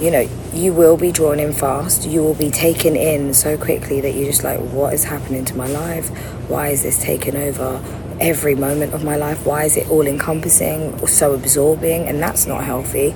you 0.00 0.10
know, 0.10 0.28
you 0.54 0.72
will 0.72 0.96
be 0.96 1.12
drawn 1.12 1.38
in 1.38 1.52
fast. 1.52 2.06
You 2.06 2.22
will 2.22 2.34
be 2.34 2.50
taken 2.50 2.96
in 2.96 3.34
so 3.34 3.58
quickly 3.58 4.00
that 4.00 4.14
you're 4.14 4.26
just 4.26 4.42
like, 4.42 4.58
what 4.58 4.94
is 4.94 5.04
happening 5.04 5.44
to 5.46 5.56
my 5.56 5.66
life? 5.66 6.08
Why 6.48 6.68
is 6.68 6.82
this 6.82 7.02
taking 7.02 7.36
over 7.36 7.82
every 8.18 8.54
moment 8.54 8.94
of 8.94 9.04
my 9.04 9.16
life? 9.16 9.44
Why 9.44 9.64
is 9.64 9.76
it 9.76 9.90
all 9.90 10.06
encompassing 10.06 10.98
or 11.00 11.08
so 11.08 11.34
absorbing? 11.34 12.06
And 12.06 12.20
that's 12.20 12.46
not 12.46 12.64
healthy. 12.64 13.14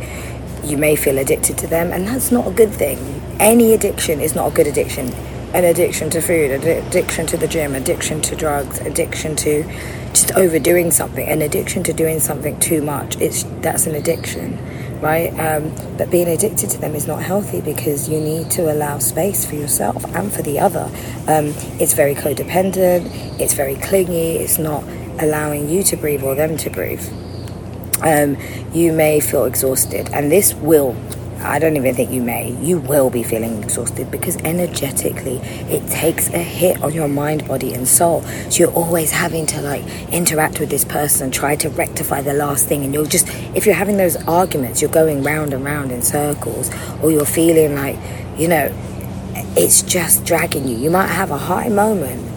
You 0.64 0.77
may 0.77 0.96
feel 0.96 1.18
addicted 1.18 1.59
to 1.59 1.66
them, 1.66 1.92
and 1.92 2.07
that's 2.07 2.33
not 2.33 2.46
a 2.46 2.50
good 2.50 2.72
thing. 2.72 2.98
Any 3.38 3.74
addiction 3.74 4.20
is 4.20 4.35
not 4.35 4.53
a 4.53 4.55
good 4.55 4.66
addiction. 4.66 5.12
An 5.53 5.64
addiction 5.64 6.11
to 6.11 6.20
food, 6.20 6.50
addiction 6.50 7.27
to 7.27 7.37
the 7.37 7.46
gym, 7.46 7.74
addiction 7.74 8.20
to 8.22 8.35
drugs, 8.35 8.81
addiction 8.81 9.37
to 9.37 9.62
just 10.09 10.33
overdoing 10.33 10.90
something, 10.90 11.29
an 11.29 11.42
addiction 11.42 11.85
to 11.85 11.92
doing 11.92 12.18
something 12.18 12.59
too 12.59 12.83
much. 12.83 13.16
It's 13.20 13.44
that's 13.61 13.87
an 13.87 13.94
addiction 13.94 14.59
right? 15.05 15.38
Um, 15.38 15.74
but 15.98 16.11
being 16.11 16.29
addicted 16.29 16.70
to 16.70 16.79
them 16.79 16.94
is 16.94 17.07
not 17.07 17.22
healthy 17.22 17.61
because 17.61 18.09
you 18.09 18.20
need 18.20 18.50
to 18.53 18.72
allow 18.72 18.98
space 18.98 19.44
for 19.44 19.55
yourself 19.55 20.03
and 20.16 20.33
for 20.33 20.40
the 20.40 20.59
other. 20.59 20.90
Um, 21.29 21.53
it's 21.79 21.92
very 21.92 22.14
codependent, 22.14 23.11
it's 23.38 23.53
very 23.53 23.77
clingy, 23.77 24.37
it's 24.37 24.59
not 24.59 24.83
allowing 25.20 25.68
you 25.68 25.83
to 25.85 25.96
breathe 25.96 26.22
or 26.22 26.35
them 26.35 26.57
to 26.57 26.70
breathe. 26.70 27.07
Um, 28.02 28.37
you 28.72 28.92
may 28.92 29.20
feel 29.20 29.44
exhausted, 29.44 30.09
and 30.12 30.30
this 30.30 30.54
will 30.54 30.96
I 31.44 31.59
don't 31.59 31.76
even 31.76 31.94
think 31.94 32.11
you 32.11 32.22
may. 32.22 32.52
You 32.62 32.78
will 32.78 33.11
be 33.11 33.22
feeling 33.22 33.62
exhausted 33.62 34.11
because 34.11 34.37
energetically 34.38 35.37
it 35.68 35.87
takes 35.90 36.28
a 36.30 36.38
hit 36.38 36.83
on 36.83 36.94
your 36.94 37.07
mind, 37.07 37.46
body, 37.46 37.74
and 37.74 37.87
soul. 37.87 38.22
So 38.22 38.61
you're 38.61 38.72
always 38.72 39.11
having 39.11 39.44
to 39.46 39.61
like 39.61 39.85
interact 40.11 40.59
with 40.59 40.70
this 40.70 40.87
person, 40.87 41.30
try 41.30 41.54
to 41.57 41.68
rectify 41.68 42.22
the 42.22 42.33
last 42.33 42.66
thing, 42.66 42.83
and 42.83 42.94
you're 42.94 43.07
just, 43.07 43.28
if 43.54 43.66
you're 43.66 43.74
having 43.74 43.98
those 43.98 44.16
arguments, 44.24 44.80
you're 44.80 44.90
going 44.90 45.22
round 45.22 45.52
and 45.52 45.62
round 45.62 45.92
in 45.92 46.00
circles, 46.00 46.70
or 47.02 47.11
you're 47.11 47.26
feeling 47.26 47.74
like, 47.74 47.98
you 48.38 48.48
know, 48.48 48.72
it's 49.57 49.83
just 49.83 50.24
dragging 50.24 50.66
you. 50.66 50.76
You 50.76 50.90
might 50.90 51.09
have 51.09 51.30
a 51.30 51.38
high 51.38 51.68
moment 51.68 52.34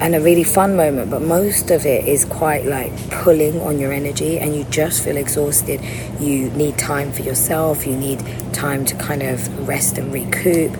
and 0.00 0.14
a 0.14 0.20
really 0.20 0.44
fun 0.44 0.76
moment, 0.76 1.10
but 1.10 1.22
most 1.22 1.70
of 1.70 1.84
it 1.84 2.06
is 2.06 2.24
quite 2.24 2.64
like 2.66 2.92
pulling 3.10 3.60
on 3.60 3.78
your 3.78 3.92
energy 3.92 4.38
and 4.38 4.54
you 4.54 4.64
just 4.64 5.02
feel 5.02 5.16
exhausted. 5.16 5.80
You 6.20 6.50
need 6.50 6.78
time 6.78 7.12
for 7.12 7.22
yourself, 7.22 7.86
you 7.86 7.96
need 7.96 8.22
time 8.52 8.84
to 8.86 8.94
kind 8.96 9.22
of 9.22 9.66
rest 9.66 9.98
and 9.98 10.12
recoup, 10.12 10.72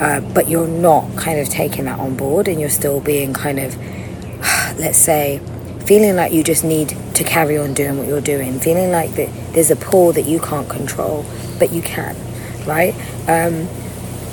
uh, 0.00 0.20
but 0.20 0.48
you're 0.48 0.66
not 0.66 1.16
kind 1.16 1.38
of 1.38 1.48
taking 1.48 1.84
that 1.84 2.00
on 2.00 2.16
board 2.16 2.48
and 2.48 2.60
you're 2.60 2.68
still 2.68 3.00
being 3.00 3.32
kind 3.32 3.60
of, 3.60 3.76
let's 4.76 4.98
say, 4.98 5.40
feeling 5.86 6.16
like 6.16 6.32
you 6.32 6.42
just 6.42 6.64
need 6.64 6.96
to 7.14 7.22
carry 7.22 7.56
on 7.56 7.74
doing 7.74 7.98
what 7.98 8.08
you're 8.08 8.20
doing, 8.20 8.58
feeling 8.58 8.90
like 8.90 9.10
that 9.12 9.28
there's 9.52 9.70
a 9.70 9.76
pull 9.76 10.12
that 10.12 10.24
you 10.24 10.40
can't 10.40 10.68
control, 10.68 11.24
but 11.60 11.70
you 11.70 11.80
can, 11.80 12.16
right? 12.66 12.94
Um, 13.28 13.68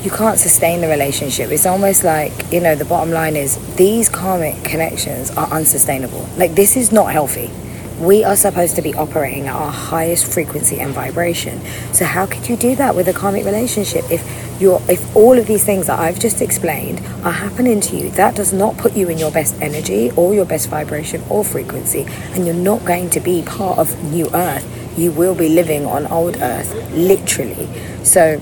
you 0.03 0.09
can't 0.09 0.39
sustain 0.39 0.81
the 0.81 0.87
relationship. 0.87 1.51
It's 1.51 1.67
almost 1.67 2.03
like, 2.03 2.31
you 2.51 2.59
know, 2.59 2.75
the 2.75 2.85
bottom 2.85 3.11
line 3.11 3.35
is 3.35 3.57
these 3.75 4.09
karmic 4.09 4.63
connections 4.63 5.29
are 5.31 5.47
unsustainable. 5.47 6.27
Like, 6.37 6.55
this 6.55 6.75
is 6.75 6.91
not 6.91 7.11
healthy. 7.11 7.51
We 7.99 8.23
are 8.23 8.35
supposed 8.35 8.75
to 8.77 8.81
be 8.81 8.95
operating 8.95 9.45
at 9.45 9.53
our 9.53 9.71
highest 9.71 10.25
frequency 10.25 10.79
and 10.79 10.91
vibration. 10.91 11.61
So, 11.93 12.05
how 12.05 12.25
could 12.25 12.49
you 12.49 12.57
do 12.57 12.75
that 12.77 12.95
with 12.95 13.07
a 13.09 13.13
karmic 13.13 13.45
relationship 13.45 14.09
if 14.09 14.25
you're, 14.59 14.81
if 14.89 15.15
all 15.15 15.37
of 15.37 15.45
these 15.45 15.63
things 15.63 15.85
that 15.85 15.99
I've 15.99 16.19
just 16.19 16.41
explained 16.41 16.99
are 17.23 17.31
happening 17.31 17.79
to 17.81 17.97
you? 17.97 18.09
That 18.09 18.35
does 18.35 18.53
not 18.53 18.75
put 18.77 18.93
you 18.93 19.07
in 19.07 19.19
your 19.19 19.29
best 19.29 19.55
energy 19.61 20.09
or 20.17 20.33
your 20.33 20.45
best 20.45 20.67
vibration 20.69 21.21
or 21.29 21.45
frequency, 21.45 22.07
and 22.31 22.47
you're 22.47 22.55
not 22.55 22.83
going 22.85 23.11
to 23.11 23.19
be 23.19 23.43
part 23.43 23.77
of 23.77 24.03
New 24.11 24.27
Earth. 24.33 24.65
You 24.97 25.11
will 25.11 25.35
be 25.35 25.49
living 25.49 25.85
on 25.85 26.07
old 26.07 26.37
Earth, 26.37 26.73
literally. 26.93 27.69
So, 28.03 28.41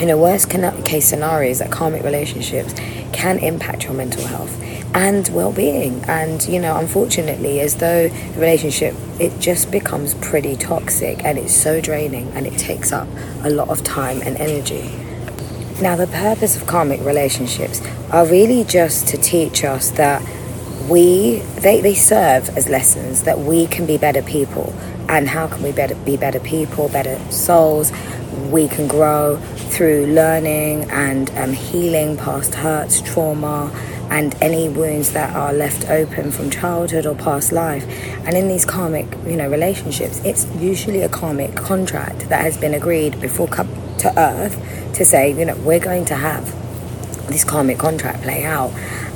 in 0.00 0.08
a 0.08 0.16
worst 0.16 0.48
case 0.48 1.06
scenarios 1.06 1.58
that 1.58 1.70
karmic 1.70 2.02
relationships 2.02 2.72
can 3.12 3.38
impact 3.38 3.84
your 3.84 3.92
mental 3.92 4.24
health 4.24 4.56
and 4.94 5.28
well-being. 5.28 6.02
And 6.04 6.42
you 6.48 6.58
know 6.58 6.76
unfortunately 6.76 7.60
as 7.60 7.76
though 7.76 8.08
the 8.08 8.40
relationship 8.40 8.94
it 9.20 9.38
just 9.38 9.70
becomes 9.70 10.14
pretty 10.14 10.56
toxic 10.56 11.22
and 11.24 11.38
it's 11.38 11.54
so 11.54 11.80
draining 11.80 12.28
and 12.32 12.46
it 12.46 12.58
takes 12.58 12.92
up 12.92 13.08
a 13.42 13.50
lot 13.50 13.68
of 13.68 13.84
time 13.84 14.22
and 14.22 14.36
energy. 14.38 14.90
Now 15.82 15.96
the 15.96 16.06
purpose 16.06 16.56
of 16.56 16.66
karmic 16.66 17.00
relationships 17.00 17.82
are 18.10 18.26
really 18.26 18.64
just 18.64 19.06
to 19.08 19.18
teach 19.18 19.64
us 19.64 19.90
that 19.92 20.22
we 20.88 21.40
they, 21.60 21.80
they 21.80 21.94
serve 21.94 22.48
as 22.56 22.68
lessons 22.68 23.24
that 23.24 23.38
we 23.38 23.66
can 23.66 23.86
be 23.86 23.98
better 23.98 24.22
people. 24.22 24.74
And 25.08 25.28
how 25.28 25.46
can 25.48 25.62
we 25.62 25.72
better 25.72 25.94
be 25.94 26.16
better 26.16 26.40
people 26.40 26.88
better 26.88 27.18
souls? 27.30 27.92
We 28.50 28.66
can 28.68 28.88
grow 28.88 29.40
through 29.70 30.06
learning 30.06 30.90
and 30.90 31.30
um, 31.38 31.52
healing 31.52 32.16
past 32.16 32.54
hurts, 32.54 33.00
trauma, 33.00 33.70
and 34.10 34.34
any 34.42 34.68
wounds 34.68 35.12
that 35.12 35.34
are 35.34 35.52
left 35.52 35.88
open 35.88 36.32
from 36.32 36.50
childhood 36.50 37.06
or 37.06 37.14
past 37.14 37.52
life. 37.52 37.86
And 38.26 38.36
in 38.36 38.48
these 38.48 38.64
karmic, 38.64 39.06
you 39.24 39.36
know, 39.36 39.48
relationships, 39.48 40.20
it's 40.24 40.46
usually 40.56 41.02
a 41.02 41.08
karmic 41.08 41.54
contract 41.54 42.28
that 42.28 42.40
has 42.40 42.56
been 42.58 42.74
agreed 42.74 43.20
before 43.20 43.46
come 43.46 43.68
to 43.98 44.12
earth 44.18 44.56
to 44.94 45.04
say, 45.04 45.32
you 45.32 45.44
know, 45.44 45.56
we're 45.56 45.78
going 45.78 46.04
to 46.06 46.16
have 46.16 46.44
this 47.28 47.44
karmic 47.44 47.78
contract 47.78 48.22
play 48.22 48.44
out. 48.44 48.72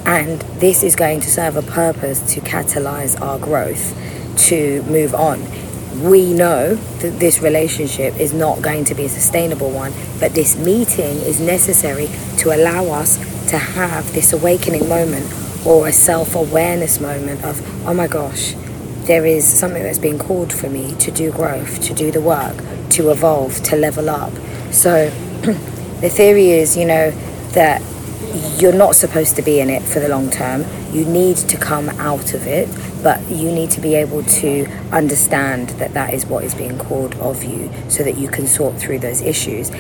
And 0.06 0.40
this 0.60 0.82
is 0.82 0.94
going 0.94 1.20
to 1.20 1.30
serve 1.30 1.56
a 1.56 1.62
purpose 1.62 2.34
to 2.34 2.40
catalyze 2.40 3.20
our 3.20 3.38
growth 3.38 3.96
to 4.48 4.82
move 4.84 5.14
on. 5.14 5.40
We 6.02 6.32
know 6.32 6.74
that 6.74 7.20
this 7.20 7.40
relationship 7.40 8.18
is 8.18 8.32
not 8.32 8.62
going 8.62 8.84
to 8.86 8.94
be 8.94 9.04
a 9.04 9.08
sustainable 9.08 9.70
one, 9.70 9.92
but 10.18 10.34
this 10.34 10.56
meeting 10.56 11.18
is 11.18 11.40
necessary 11.40 12.08
to 12.38 12.54
allow 12.54 12.86
us 12.86 13.18
to 13.50 13.58
have 13.58 14.12
this 14.12 14.32
awakening 14.32 14.88
moment 14.88 15.32
or 15.66 15.88
a 15.88 15.92
self 15.92 16.34
awareness 16.34 17.00
moment 17.00 17.44
of, 17.44 17.60
oh 17.86 17.94
my 17.94 18.06
gosh, 18.06 18.54
there 19.06 19.26
is 19.26 19.46
something 19.46 19.82
that's 19.82 19.98
being 19.98 20.18
called 20.18 20.52
for 20.52 20.68
me 20.68 20.94
to 20.96 21.10
do 21.10 21.30
growth, 21.30 21.80
to 21.82 21.94
do 21.94 22.10
the 22.10 22.20
work, 22.20 22.56
to 22.90 23.10
evolve, 23.10 23.62
to 23.62 23.76
level 23.76 24.08
up. 24.08 24.32
So 24.72 25.10
the 26.00 26.10
theory 26.10 26.50
is, 26.50 26.76
you 26.76 26.86
know, 26.86 27.10
that 27.52 27.82
you're 28.58 28.72
not 28.72 28.96
supposed 28.96 29.36
to 29.36 29.42
be 29.42 29.60
in 29.60 29.70
it 29.70 29.82
for 29.82 30.00
the 30.00 30.08
long 30.08 30.30
term. 30.30 30.64
You 30.94 31.04
need 31.04 31.36
to 31.36 31.56
come 31.56 31.88
out 31.90 32.34
of 32.34 32.46
it, 32.46 32.68
but 33.02 33.20
you 33.28 33.50
need 33.50 33.70
to 33.72 33.80
be 33.80 33.96
able 33.96 34.22
to 34.22 34.66
understand 34.92 35.70
that 35.70 35.92
that 35.94 36.14
is 36.14 36.24
what 36.24 36.44
is 36.44 36.54
being 36.54 36.78
called 36.78 37.16
of 37.16 37.42
you 37.42 37.70
so 37.88 38.04
that 38.04 38.16
you 38.16 38.28
can 38.28 38.46
sort 38.46 38.78
through 38.78 39.00
those 39.00 39.20
issues 39.20 39.70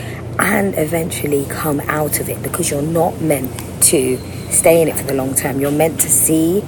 and 0.40 0.76
eventually 0.76 1.46
come 1.48 1.78
out 1.82 2.18
of 2.18 2.28
it 2.28 2.42
because 2.42 2.68
you're 2.68 2.82
not 2.82 3.20
meant 3.20 3.50
to 3.80 4.18
stay 4.50 4.82
in 4.82 4.88
it 4.88 4.96
for 4.96 5.04
the 5.04 5.14
long 5.14 5.34
term. 5.34 5.60
You're 5.60 5.70
meant 5.70 6.00
to 6.00 6.10
see 6.10 6.62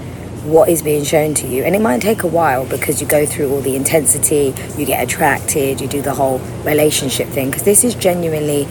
what 0.44 0.68
is 0.68 0.80
being 0.80 1.02
shown 1.02 1.34
to 1.34 1.48
you. 1.48 1.64
And 1.64 1.74
it 1.74 1.80
might 1.80 2.00
take 2.00 2.22
a 2.22 2.28
while 2.28 2.64
because 2.66 3.00
you 3.00 3.08
go 3.08 3.26
through 3.26 3.50
all 3.50 3.60
the 3.60 3.74
intensity, 3.74 4.54
you 4.78 4.86
get 4.86 5.02
attracted, 5.02 5.80
you 5.80 5.88
do 5.88 6.00
the 6.00 6.14
whole 6.14 6.38
relationship 6.64 7.28
thing 7.28 7.50
because 7.50 7.64
this 7.64 7.82
is 7.82 7.94
genuinely 7.96 8.68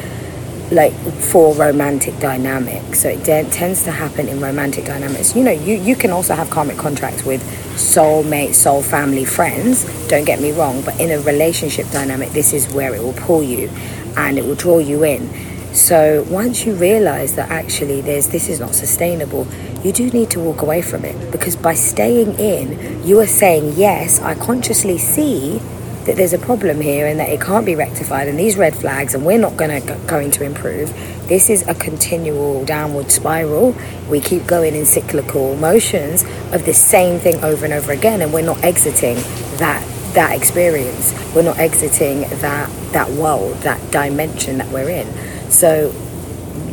like 0.71 0.93
for 0.93 1.53
romantic 1.53 2.17
dynamics. 2.19 3.01
So 3.01 3.09
it 3.09 3.23
de- 3.23 3.43
tends 3.49 3.83
to 3.83 3.91
happen 3.91 4.27
in 4.27 4.41
romantic 4.41 4.85
dynamics. 4.85 5.35
You 5.35 5.43
know, 5.43 5.51
you, 5.51 5.75
you 5.75 5.95
can 5.95 6.11
also 6.11 6.33
have 6.33 6.49
karmic 6.49 6.77
contracts 6.77 7.23
with 7.23 7.41
soulmate, 7.75 8.53
soul 8.53 8.81
family, 8.81 9.25
friends. 9.25 9.85
Don't 10.07 10.25
get 10.25 10.41
me 10.41 10.51
wrong, 10.51 10.81
but 10.83 10.99
in 10.99 11.11
a 11.11 11.19
relationship 11.19 11.89
dynamic, 11.91 12.31
this 12.31 12.53
is 12.53 12.71
where 12.73 12.95
it 12.95 13.01
will 13.01 13.13
pull 13.13 13.43
you 13.43 13.69
and 14.17 14.37
it 14.37 14.45
will 14.45 14.55
draw 14.55 14.79
you 14.79 15.03
in. 15.03 15.29
So 15.75 16.25
once 16.29 16.65
you 16.65 16.73
realize 16.73 17.35
that 17.35 17.49
actually 17.51 17.99
there's 17.99 18.29
this 18.29 18.47
is 18.47 18.61
not 18.61 18.73
sustainable, 18.73 19.45
you 19.83 19.91
do 19.91 20.09
need 20.09 20.31
to 20.31 20.39
walk 20.39 20.61
away 20.61 20.81
from 20.81 21.03
it 21.03 21.31
because 21.31 21.57
by 21.57 21.73
staying 21.73 22.39
in, 22.39 23.05
you 23.05 23.19
are 23.19 23.27
saying, 23.27 23.73
Yes, 23.75 24.21
I 24.21 24.35
consciously 24.35 24.97
see 24.97 25.59
that 26.05 26.15
there's 26.15 26.33
a 26.33 26.39
problem 26.39 26.81
here 26.81 27.07
and 27.07 27.19
that 27.19 27.29
it 27.29 27.41
can't 27.41 27.65
be 27.65 27.75
rectified 27.75 28.27
and 28.27 28.37
these 28.37 28.55
red 28.57 28.75
flags 28.75 29.15
and 29.15 29.25
we're 29.25 29.39
not 29.39 29.57
going 29.57 29.81
to 29.81 29.95
going 30.07 30.29
to 30.31 30.43
improve. 30.43 30.89
This 31.27 31.49
is 31.49 31.67
a 31.67 31.73
continual 31.73 32.63
downward 32.63 33.11
spiral. 33.11 33.75
We 34.09 34.21
keep 34.21 34.45
going 34.45 34.75
in 34.75 34.85
cyclical 34.85 35.55
motions 35.55 36.23
of 36.53 36.65
the 36.65 36.73
same 36.73 37.19
thing 37.19 37.43
over 37.43 37.65
and 37.65 37.73
over 37.73 37.91
again 37.91 38.21
and 38.21 38.31
we're 38.31 38.45
not 38.45 38.63
exiting 38.63 39.15
that 39.57 39.83
that 40.13 40.35
experience. 40.37 41.13
We're 41.35 41.43
not 41.43 41.57
exiting 41.57 42.21
that 42.21 42.69
that 42.93 43.09
world 43.09 43.57
that 43.63 43.91
dimension 43.91 44.59
that 44.59 44.69
we're 44.69 44.89
in. 44.89 45.11
So 45.49 45.89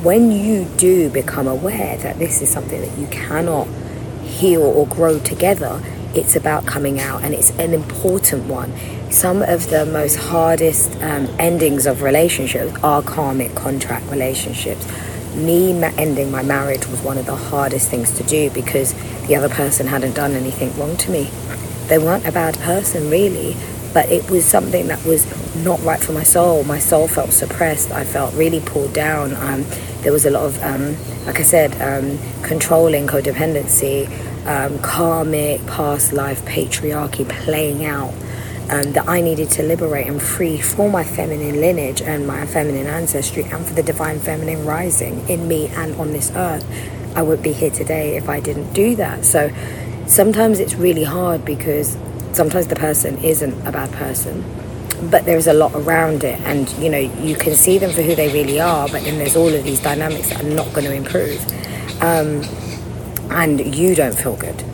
when 0.02 0.30
you 0.30 0.66
do 0.76 1.08
become 1.08 1.46
aware 1.46 1.96
that 1.96 2.18
this 2.18 2.42
is 2.42 2.50
something 2.50 2.80
that 2.80 2.98
you 2.98 3.06
cannot 3.06 3.66
heal 4.24 4.62
or 4.62 4.86
grow 4.86 5.18
together 5.18 5.82
it's 6.14 6.36
about 6.36 6.66
coming 6.66 7.00
out 7.00 7.22
and 7.22 7.34
it's 7.34 7.50
an 7.58 7.72
important 7.72 8.44
one 8.44 8.70
some 9.12 9.42
of 9.42 9.68
the 9.68 9.84
most 9.86 10.16
hardest 10.16 10.90
um, 11.02 11.28
endings 11.38 11.86
of 11.86 12.02
relationships 12.02 12.74
are 12.82 13.02
karmic 13.02 13.54
contract 13.54 14.10
relationships. 14.10 14.86
Me 15.34 15.72
ma- 15.72 15.92
ending 15.98 16.30
my 16.30 16.42
marriage 16.42 16.86
was 16.88 17.00
one 17.02 17.18
of 17.18 17.26
the 17.26 17.36
hardest 17.36 17.90
things 17.90 18.10
to 18.16 18.22
do 18.24 18.50
because 18.50 18.94
the 19.26 19.36
other 19.36 19.50
person 19.50 19.86
hadn't 19.86 20.14
done 20.14 20.32
anything 20.32 20.74
wrong 20.78 20.96
to 20.96 21.10
me. 21.10 21.30
They 21.88 21.98
weren't 21.98 22.26
a 22.26 22.32
bad 22.32 22.58
person, 22.60 23.10
really, 23.10 23.54
but 23.92 24.10
it 24.10 24.30
was 24.30 24.46
something 24.46 24.88
that 24.88 25.04
was 25.04 25.26
not 25.56 25.82
right 25.82 26.00
for 26.00 26.12
my 26.12 26.22
soul. 26.22 26.64
My 26.64 26.78
soul 26.78 27.06
felt 27.06 27.32
suppressed. 27.32 27.90
I 27.90 28.04
felt 28.04 28.34
really 28.34 28.60
pulled 28.60 28.94
down. 28.94 29.34
Um, 29.34 29.66
there 30.00 30.12
was 30.12 30.24
a 30.24 30.30
lot 30.30 30.46
of, 30.46 30.62
um, 30.62 30.96
like 31.26 31.38
I 31.38 31.42
said, 31.42 31.80
um, 31.82 32.18
controlling, 32.42 33.06
codependency, 33.06 34.08
um, 34.46 34.78
karmic, 34.78 35.64
past 35.66 36.14
life 36.14 36.42
patriarchy 36.46 37.28
playing 37.28 37.84
out 37.84 38.14
um, 38.70 38.92
that 38.92 39.08
I 39.08 39.20
needed 39.20 39.50
to 39.50 39.62
liberate 39.62 40.06
and 40.06 40.20
free 40.20 40.60
for 40.60 40.88
my 40.90 41.04
feminine 41.04 41.60
lineage 41.60 42.02
and 42.02 42.26
my 42.26 42.46
feminine 42.46 42.86
ancestry 42.86 43.44
and 43.44 43.64
for 43.64 43.74
the 43.74 43.82
divine 43.82 44.18
feminine 44.18 44.64
rising 44.64 45.28
in 45.28 45.48
me 45.48 45.68
and 45.68 45.94
on 45.96 46.12
this 46.12 46.30
earth. 46.32 46.64
I 47.14 47.22
would 47.22 47.42
be 47.42 47.52
here 47.52 47.70
today 47.70 48.16
if 48.16 48.28
I 48.28 48.40
didn't 48.40 48.72
do 48.72 48.96
that. 48.96 49.24
So 49.24 49.50
sometimes 50.06 50.60
it's 50.60 50.74
really 50.74 51.04
hard 51.04 51.44
because 51.44 51.96
sometimes 52.32 52.66
the 52.68 52.76
person 52.76 53.18
isn't 53.18 53.66
a 53.66 53.72
bad 53.72 53.92
person 53.92 54.42
but 55.10 55.24
there's 55.24 55.46
a 55.46 55.52
lot 55.52 55.72
around 55.74 56.22
it 56.22 56.40
and 56.42 56.68
you 56.74 56.88
know 56.88 56.98
you 56.98 57.34
can 57.34 57.54
see 57.54 57.78
them 57.78 57.90
for 57.90 58.02
who 58.02 58.14
they 58.14 58.32
really 58.32 58.60
are 58.60 58.88
but 58.88 59.02
then 59.02 59.18
there's 59.18 59.36
all 59.36 59.52
of 59.52 59.64
these 59.64 59.80
dynamics 59.80 60.28
that 60.28 60.42
are 60.44 60.48
not 60.48 60.66
going 60.72 60.84
to 60.84 60.94
improve 60.94 61.44
um, 62.02 62.42
and 63.30 63.74
you 63.74 63.94
don't 63.94 64.14
feel 64.14 64.36
good 64.36 64.64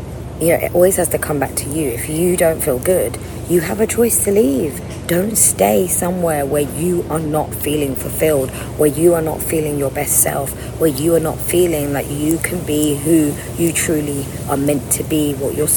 you 0.41 0.49
know 0.49 0.55
it 0.55 0.75
always 0.75 0.97
has 0.97 1.09
to 1.09 1.19
come 1.19 1.39
back 1.39 1.55
to 1.55 1.69
you 1.69 1.89
if 1.89 2.09
you 2.09 2.37
don't 2.37 2.61
feel 2.61 2.79
good 2.79 3.19
you 3.49 3.63
have 3.63 3.81
a 3.81 3.87
choice 3.87 4.25
to 4.25 4.31
leave. 4.31 4.79
Don't 5.07 5.37
stay 5.37 5.87
somewhere 5.87 6.45
where 6.45 6.71
you 6.77 7.07
are 7.09 7.19
not 7.19 7.55
feeling 7.55 7.97
fulfilled, 7.97 8.51
where 8.77 8.91
you 8.91 9.15
are 9.15 9.23
not 9.23 9.43
feeling 9.43 9.79
your 9.79 9.91
best 9.91 10.23
self, 10.23 10.53
where 10.79 10.91
you 10.91 11.15
are 11.15 11.21
not 11.21 11.39
feeling 11.39 11.95
like 11.95 12.11
you 12.11 12.37
can 12.39 12.63
be 12.67 12.97
who 12.97 13.35
you 13.57 13.73
truly 13.73 14.27
are 14.51 14.59
meant 14.59 14.93
to 14.93 15.05
be. 15.05 15.33
What 15.33 15.55
you're, 15.55 15.69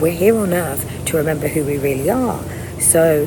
we're 0.00 0.12
here 0.12 0.38
on 0.38 0.54
earth 0.54 1.04
to 1.06 1.18
remember 1.18 1.48
who 1.48 1.64
we 1.64 1.76
really 1.76 2.08
are. 2.08 2.42
So, 2.80 3.26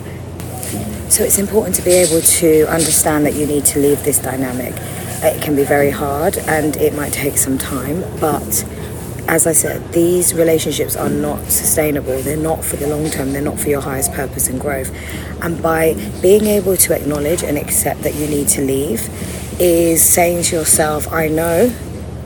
so 1.09 1.23
it's 1.23 1.37
important 1.37 1.75
to 1.75 1.83
be 1.83 1.91
able 1.91 2.21
to 2.21 2.65
understand 2.71 3.27
that 3.27 3.35
you 3.35 3.45
need 3.45 3.65
to 3.65 3.79
leave 3.79 4.03
this 4.03 4.17
dynamic. 4.17 4.73
It 5.23 5.43
can 5.43 5.55
be 5.55 5.63
very 5.63 5.91
hard 5.91 6.39
and 6.39 6.75
it 6.77 6.95
might 6.95 7.13
take 7.13 7.37
some 7.37 7.59
time, 7.59 8.01
but 8.19 8.65
as 9.31 9.47
I 9.47 9.53
said, 9.53 9.93
these 9.93 10.33
relationships 10.33 10.97
are 10.97 11.09
not 11.09 11.39
sustainable. 11.45 12.21
They're 12.21 12.35
not 12.35 12.65
for 12.65 12.75
the 12.75 12.87
long 12.87 13.09
term. 13.09 13.31
They're 13.31 13.41
not 13.41 13.57
for 13.57 13.69
your 13.69 13.79
highest 13.79 14.11
purpose 14.11 14.49
and 14.49 14.59
growth. 14.59 14.93
And 15.41 15.63
by 15.63 15.93
being 16.21 16.47
able 16.47 16.75
to 16.75 16.93
acknowledge 16.93 17.41
and 17.41 17.57
accept 17.57 18.01
that 18.01 18.13
you 18.15 18.27
need 18.27 18.49
to 18.49 18.61
leave, 18.61 19.09
is 19.57 20.03
saying 20.03 20.43
to 20.43 20.57
yourself, 20.57 21.11
I 21.13 21.29
know 21.29 21.73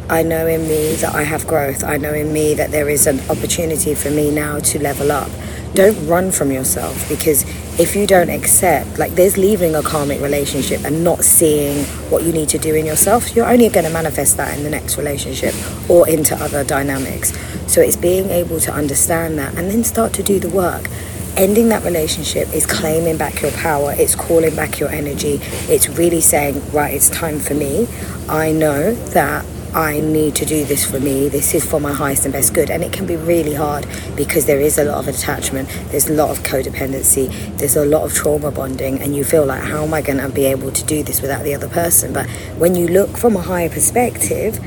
I 0.10 0.22
know 0.22 0.48
in 0.48 0.68
me 0.68 0.94
that 0.96 1.16
I 1.16 1.24
have 1.24 1.48
growth. 1.48 1.84
I 1.84 1.98
know 1.98 2.14
in 2.14 2.32
me 2.32 2.54
that 2.56 2.72
there 2.72 2.90
is 2.90 3.08
an 3.08 3.20
opportunity 3.30 3.96
for 3.96 4.10
me 4.10 4.30
now 4.32 4.60
to 4.60 4.80
level 4.80 5.12
up. 5.12 5.30
Don't 5.74 6.08
run 6.08 6.32
from 6.32 6.52
yourself 6.52 7.10
because 7.10 7.44
if 7.78 7.96
you 7.96 8.08
don't 8.08 8.30
accept, 8.30 8.98
like 8.98 9.12
there's 9.16 9.38
leaving 9.38 9.76
a 9.76 9.82
karmic 9.82 10.22
relationship 10.22 10.84
and 10.86 11.04
not 11.04 11.24
seeing 11.24 11.84
what 12.10 12.24
you 12.24 12.32
need 12.32 12.48
to 12.50 12.58
do 12.58 12.74
in 12.74 12.86
yourself, 12.86 13.36
you're 13.36 13.50
only 13.50 13.68
going 13.70 13.86
to 13.86 13.92
manifest 13.92 14.38
that 14.38 14.58
in 14.58 14.64
the 14.64 14.70
next 14.70 14.98
relationship 14.98 15.54
or 15.90 16.08
into 16.08 16.36
other 16.36 16.64
dynamics. 16.64 17.34
So 17.68 17.82
it's 17.82 17.98
being 17.98 18.30
able 18.30 18.60
to 18.62 18.72
understand 18.72 19.38
that 19.40 19.56
and 19.56 19.70
then 19.70 19.84
start 19.84 20.14
to 20.14 20.24
do 20.24 20.40
the 20.40 20.50
work 20.50 20.90
ending 21.38 21.68
that 21.70 21.84
relationship 21.84 22.48
is 22.54 22.66
claiming 22.66 23.18
back 23.18 23.42
your 23.42 23.52
power, 23.52 23.94
it's 23.98 24.16
calling 24.16 24.56
back 24.56 24.80
your 24.80 24.90
energy, 24.90 25.40
it's 25.68 25.90
really 25.90 26.22
saying, 26.22 26.72
right, 26.72 26.94
it's 26.94 27.10
time 27.10 27.40
for 27.40 27.54
me. 27.54 27.88
I 28.30 28.52
know 28.52 28.94
that 29.10 29.46
I 29.76 30.00
need 30.00 30.36
to 30.36 30.46
do 30.46 30.64
this 30.64 30.90
for 30.90 31.02
me, 31.02 31.28
this 31.28 31.54
is 31.54 31.66
for 31.66 31.82
my 31.82 31.92
highest 31.92 32.24
and 32.24 32.32
best 32.32 32.54
good. 32.54 32.70
And 32.70 32.82
it 32.82 32.94
can 32.94 33.06
be 33.06 33.18
really 33.18 33.54
hard 33.54 33.86
because 34.16 34.46
there 34.46 34.62
is 34.62 34.78
a 34.78 34.86
lot 34.86 35.00
of 35.00 35.10
attachment, 35.10 35.68
there's 35.90 36.08
a 36.08 36.14
lot 36.14 36.30
of 36.30 36.44
codependency, 36.44 37.30
there's 37.58 37.76
a 37.76 37.84
lot 37.84 38.04
of 38.04 38.14
trauma 38.14 38.52
bonding, 38.52 39.02
and 39.02 39.14
you 39.14 39.26
feel 39.26 39.46
like, 39.46 39.62
how 39.62 39.84
am 39.84 39.94
I 39.94 40.02
going 40.02 40.20
to 40.20 40.30
be 40.30 40.46
able 40.46 40.72
to 40.72 40.84
do 40.86 41.04
this 41.04 41.22
without 41.22 41.44
the 41.44 41.54
other 41.54 41.68
person? 41.68 42.14
But 42.14 42.30
when 42.58 42.76
you 42.76 42.88
look 42.88 43.18
from 43.18 43.36
a 43.36 43.42
higher 43.42 43.68
perspective, 43.68 44.62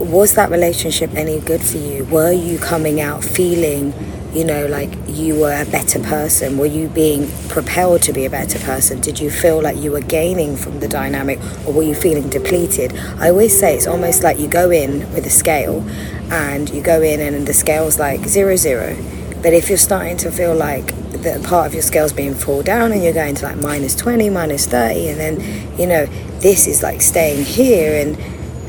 was 0.00 0.32
that 0.36 0.50
relationship 0.50 1.12
any 1.12 1.40
good 1.40 1.60
for 1.60 1.76
you? 1.76 2.06
Were 2.06 2.32
you 2.32 2.58
coming 2.58 2.98
out 2.98 3.22
feeling 3.22 3.92
you 4.32 4.44
know, 4.44 4.66
like 4.66 4.90
you 5.06 5.38
were 5.38 5.60
a 5.60 5.70
better 5.70 6.00
person? 6.00 6.56
Were 6.56 6.66
you 6.66 6.88
being 6.88 7.30
propelled 7.48 8.02
to 8.02 8.12
be 8.12 8.24
a 8.24 8.30
better 8.30 8.58
person? 8.58 9.00
Did 9.00 9.20
you 9.20 9.30
feel 9.30 9.60
like 9.60 9.76
you 9.76 9.92
were 9.92 10.00
gaining 10.00 10.56
from 10.56 10.80
the 10.80 10.88
dynamic 10.88 11.38
or 11.66 11.74
were 11.74 11.82
you 11.82 11.94
feeling 11.94 12.30
depleted? 12.30 12.96
I 13.18 13.28
always 13.28 13.58
say 13.58 13.76
it's 13.76 13.86
almost 13.86 14.22
like 14.22 14.38
you 14.38 14.48
go 14.48 14.70
in 14.70 15.00
with 15.12 15.26
a 15.26 15.30
scale 15.30 15.86
and 16.32 16.70
you 16.70 16.82
go 16.82 17.02
in 17.02 17.20
and 17.20 17.46
the 17.46 17.52
scale's 17.52 17.98
like 17.98 18.26
zero, 18.26 18.56
zero. 18.56 18.96
But 19.42 19.52
if 19.52 19.68
you're 19.68 19.76
starting 19.76 20.16
to 20.18 20.30
feel 20.30 20.54
like 20.54 20.86
the 21.22 21.44
part 21.46 21.66
of 21.66 21.74
your 21.74 21.82
scale's 21.82 22.12
being 22.12 22.34
pulled 22.34 22.64
down 22.64 22.92
and 22.92 23.02
you're 23.02 23.12
going 23.12 23.34
to 23.34 23.44
like 23.44 23.58
minus 23.58 23.94
20, 23.94 24.30
minus 24.30 24.66
30, 24.66 25.08
and 25.08 25.20
then, 25.20 25.78
you 25.78 25.86
know, 25.86 26.06
this 26.40 26.66
is 26.66 26.82
like 26.82 27.02
staying 27.02 27.44
here 27.44 28.00
and 28.00 28.16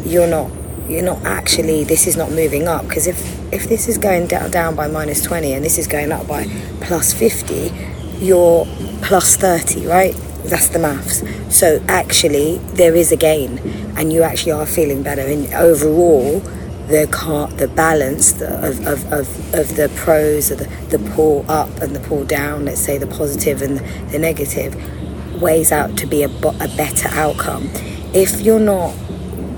you're 0.05 0.27
not 0.27 0.51
you're 0.87 1.03
not 1.03 1.23
actually 1.23 1.83
this 1.83 2.07
is 2.07 2.17
not 2.17 2.29
moving 2.31 2.67
up 2.67 2.87
because 2.87 3.07
if 3.07 3.17
if 3.53 3.69
this 3.69 3.87
is 3.87 3.97
going 3.97 4.27
down 4.27 4.51
down 4.51 4.75
by 4.75 4.87
minus 4.87 5.21
20 5.21 5.53
and 5.53 5.63
this 5.63 5.77
is 5.77 5.87
going 5.87 6.11
up 6.11 6.27
by 6.27 6.45
plus 6.81 7.13
50 7.13 7.71
you're 8.19 8.65
plus 9.01 9.35
30 9.35 9.87
right 9.87 10.15
That's 10.43 10.67
the 10.67 10.79
maths. 10.79 11.23
So 11.55 11.81
actually, 11.87 12.57
there 12.73 12.95
is 12.95 13.11
a 13.13 13.15
gain, 13.15 13.59
and 13.97 14.11
you 14.11 14.23
actually 14.23 14.51
are 14.51 14.65
feeling 14.65 15.01
better. 15.01 15.21
And 15.21 15.51
overall, 15.53 16.39
the 16.87 17.07
car, 17.09 17.47
the 17.47 17.69
balance 17.69 18.41
of, 18.41 18.85
of, 18.85 19.11
of, 19.13 19.53
of 19.53 19.75
the 19.77 19.89
pros, 19.95 20.51
of 20.51 20.59
the, 20.59 20.97
the 20.97 21.11
pull 21.11 21.45
up 21.49 21.69
and 21.79 21.95
the 21.95 22.01
pull 22.01 22.25
down, 22.25 22.65
let's 22.65 22.81
say 22.81 22.97
the 22.97 23.07
positive 23.07 23.61
and 23.61 23.77
the 24.11 24.19
negative, 24.19 24.75
weighs 25.41 25.71
out 25.71 25.97
to 25.99 26.07
be 26.07 26.23
a, 26.23 26.27
a 26.27 26.67
better 26.75 27.07
outcome. 27.13 27.69
If 28.13 28.41
you're 28.41 28.59
not 28.59 28.93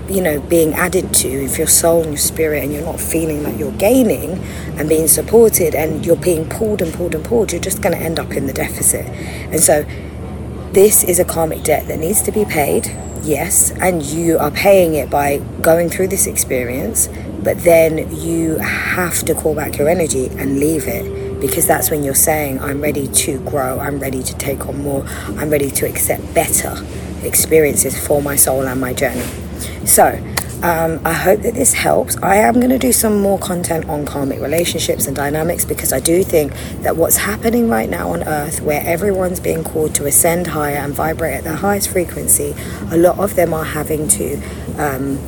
you 0.09 0.21
know 0.21 0.39
being 0.41 0.73
added 0.73 1.13
to 1.13 1.27
if 1.27 1.57
your 1.57 1.67
soul 1.67 2.01
and 2.01 2.11
your 2.11 2.17
spirit 2.17 2.63
and 2.63 2.71
you're 2.71 2.83
not 2.83 2.99
feeling 2.99 3.43
like 3.43 3.57
you're 3.57 3.71
gaining 3.73 4.37
and 4.77 4.87
being 4.87 5.07
supported 5.07 5.73
and 5.73 6.05
you're 6.05 6.15
being 6.15 6.47
pulled 6.47 6.81
and 6.81 6.93
pulled 6.93 7.15
and 7.15 7.25
pulled 7.25 7.51
you're 7.51 7.61
just 7.61 7.81
going 7.81 7.95
to 7.95 8.01
end 8.01 8.19
up 8.19 8.31
in 8.31 8.45
the 8.45 8.53
deficit. 8.53 9.05
And 9.51 9.59
so 9.59 9.85
this 10.73 11.03
is 11.03 11.19
a 11.19 11.25
karmic 11.25 11.63
debt 11.63 11.87
that 11.87 11.99
needs 11.99 12.21
to 12.21 12.31
be 12.31 12.45
paid 12.45 12.85
yes 13.23 13.71
and 13.79 14.03
you 14.03 14.37
are 14.37 14.51
paying 14.51 14.93
it 14.93 15.09
by 15.09 15.37
going 15.61 15.89
through 15.89 16.07
this 16.07 16.27
experience 16.27 17.07
but 17.43 17.57
then 17.63 18.13
you 18.15 18.57
have 18.57 19.23
to 19.23 19.33
call 19.33 19.55
back 19.55 19.77
your 19.77 19.87
energy 19.87 20.27
and 20.31 20.59
leave 20.59 20.85
it 20.85 21.39
because 21.39 21.65
that's 21.65 21.89
when 21.89 22.03
you're 22.03 22.13
saying 22.13 22.59
i'm 22.59 22.81
ready 22.81 23.07
to 23.07 23.39
grow 23.45 23.79
i'm 23.79 23.99
ready 23.99 24.21
to 24.21 24.35
take 24.37 24.67
on 24.67 24.79
more 24.81 25.03
i'm 25.37 25.49
ready 25.49 25.71
to 25.71 25.87
accept 25.87 26.21
better 26.35 26.75
experiences 27.23 27.97
for 28.05 28.21
my 28.21 28.35
soul 28.35 28.67
and 28.67 28.79
my 28.79 28.93
journey 28.93 29.25
so, 29.85 30.21
um, 30.63 30.99
I 31.05 31.13
hope 31.13 31.41
that 31.41 31.53
this 31.53 31.73
helps. 31.73 32.17
I 32.23 32.37
am 32.37 32.55
going 32.55 32.69
to 32.69 32.79
do 32.79 32.91
some 32.91 33.21
more 33.21 33.37
content 33.37 33.87
on 33.87 34.05
karmic 34.05 34.39
relationships 34.39 35.05
and 35.05 35.15
dynamics 35.15 35.65
because 35.65 35.93
I 35.93 35.99
do 35.99 36.23
think 36.23 36.53
that 36.81 36.97
what's 36.97 37.17
happening 37.17 37.69
right 37.69 37.89
now 37.89 38.09
on 38.13 38.23
Earth, 38.27 38.61
where 38.61 38.81
everyone's 38.83 39.39
being 39.39 39.63
called 39.63 39.93
to 39.95 40.05
ascend 40.05 40.47
higher 40.47 40.77
and 40.77 40.93
vibrate 40.93 41.35
at 41.35 41.43
the 41.43 41.55
highest 41.57 41.89
frequency, 41.89 42.55
a 42.89 42.97
lot 42.97 43.19
of 43.19 43.35
them 43.35 43.53
are 43.53 43.65
having 43.65 44.07
to 44.07 44.35
um, 44.77 45.19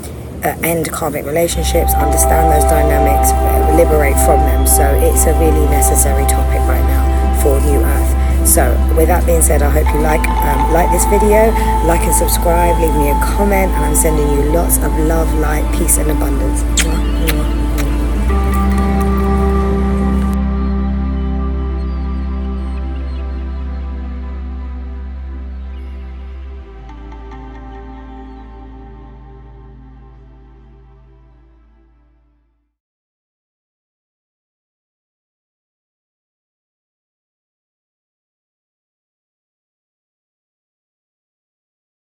uh, 0.44 0.58
end 0.64 0.92
karmic 0.92 1.26
relationships, 1.26 1.94
understand 1.94 2.52
those 2.52 2.70
dynamics, 2.70 3.32
liberate 3.78 4.16
from 4.26 4.40
them. 4.40 4.66
So, 4.66 4.84
it's 5.04 5.26
a 5.26 5.34
really 5.40 5.66
necessary 5.70 6.26
topic 6.26 6.62
right 6.68 6.86
now 6.88 7.42
for 7.44 7.60
New 7.62 7.80
Earth. 7.84 8.17
So, 8.48 8.64
with 8.96 9.10
that 9.10 9.26
being 9.26 9.42
said, 9.42 9.62
I 9.62 9.70
hope 9.70 9.94
you 9.94 10.00
like 10.00 10.24
um, 10.24 10.72
like 10.72 10.90
this 10.90 11.04
video, 11.12 11.52
like 11.86 12.00
and 12.02 12.16
subscribe, 12.16 12.80
leave 12.80 12.96
me 12.96 13.12
a 13.12 13.20
comment, 13.20 13.74
and 13.74 13.84
I'm 13.84 13.96
sending 13.96 14.26
you 14.32 14.54
lots 14.56 14.78
of 14.78 14.98
love, 15.00 15.32
light, 15.36 15.68
peace, 15.78 15.98
and 15.98 16.10
abundance. 16.10 16.64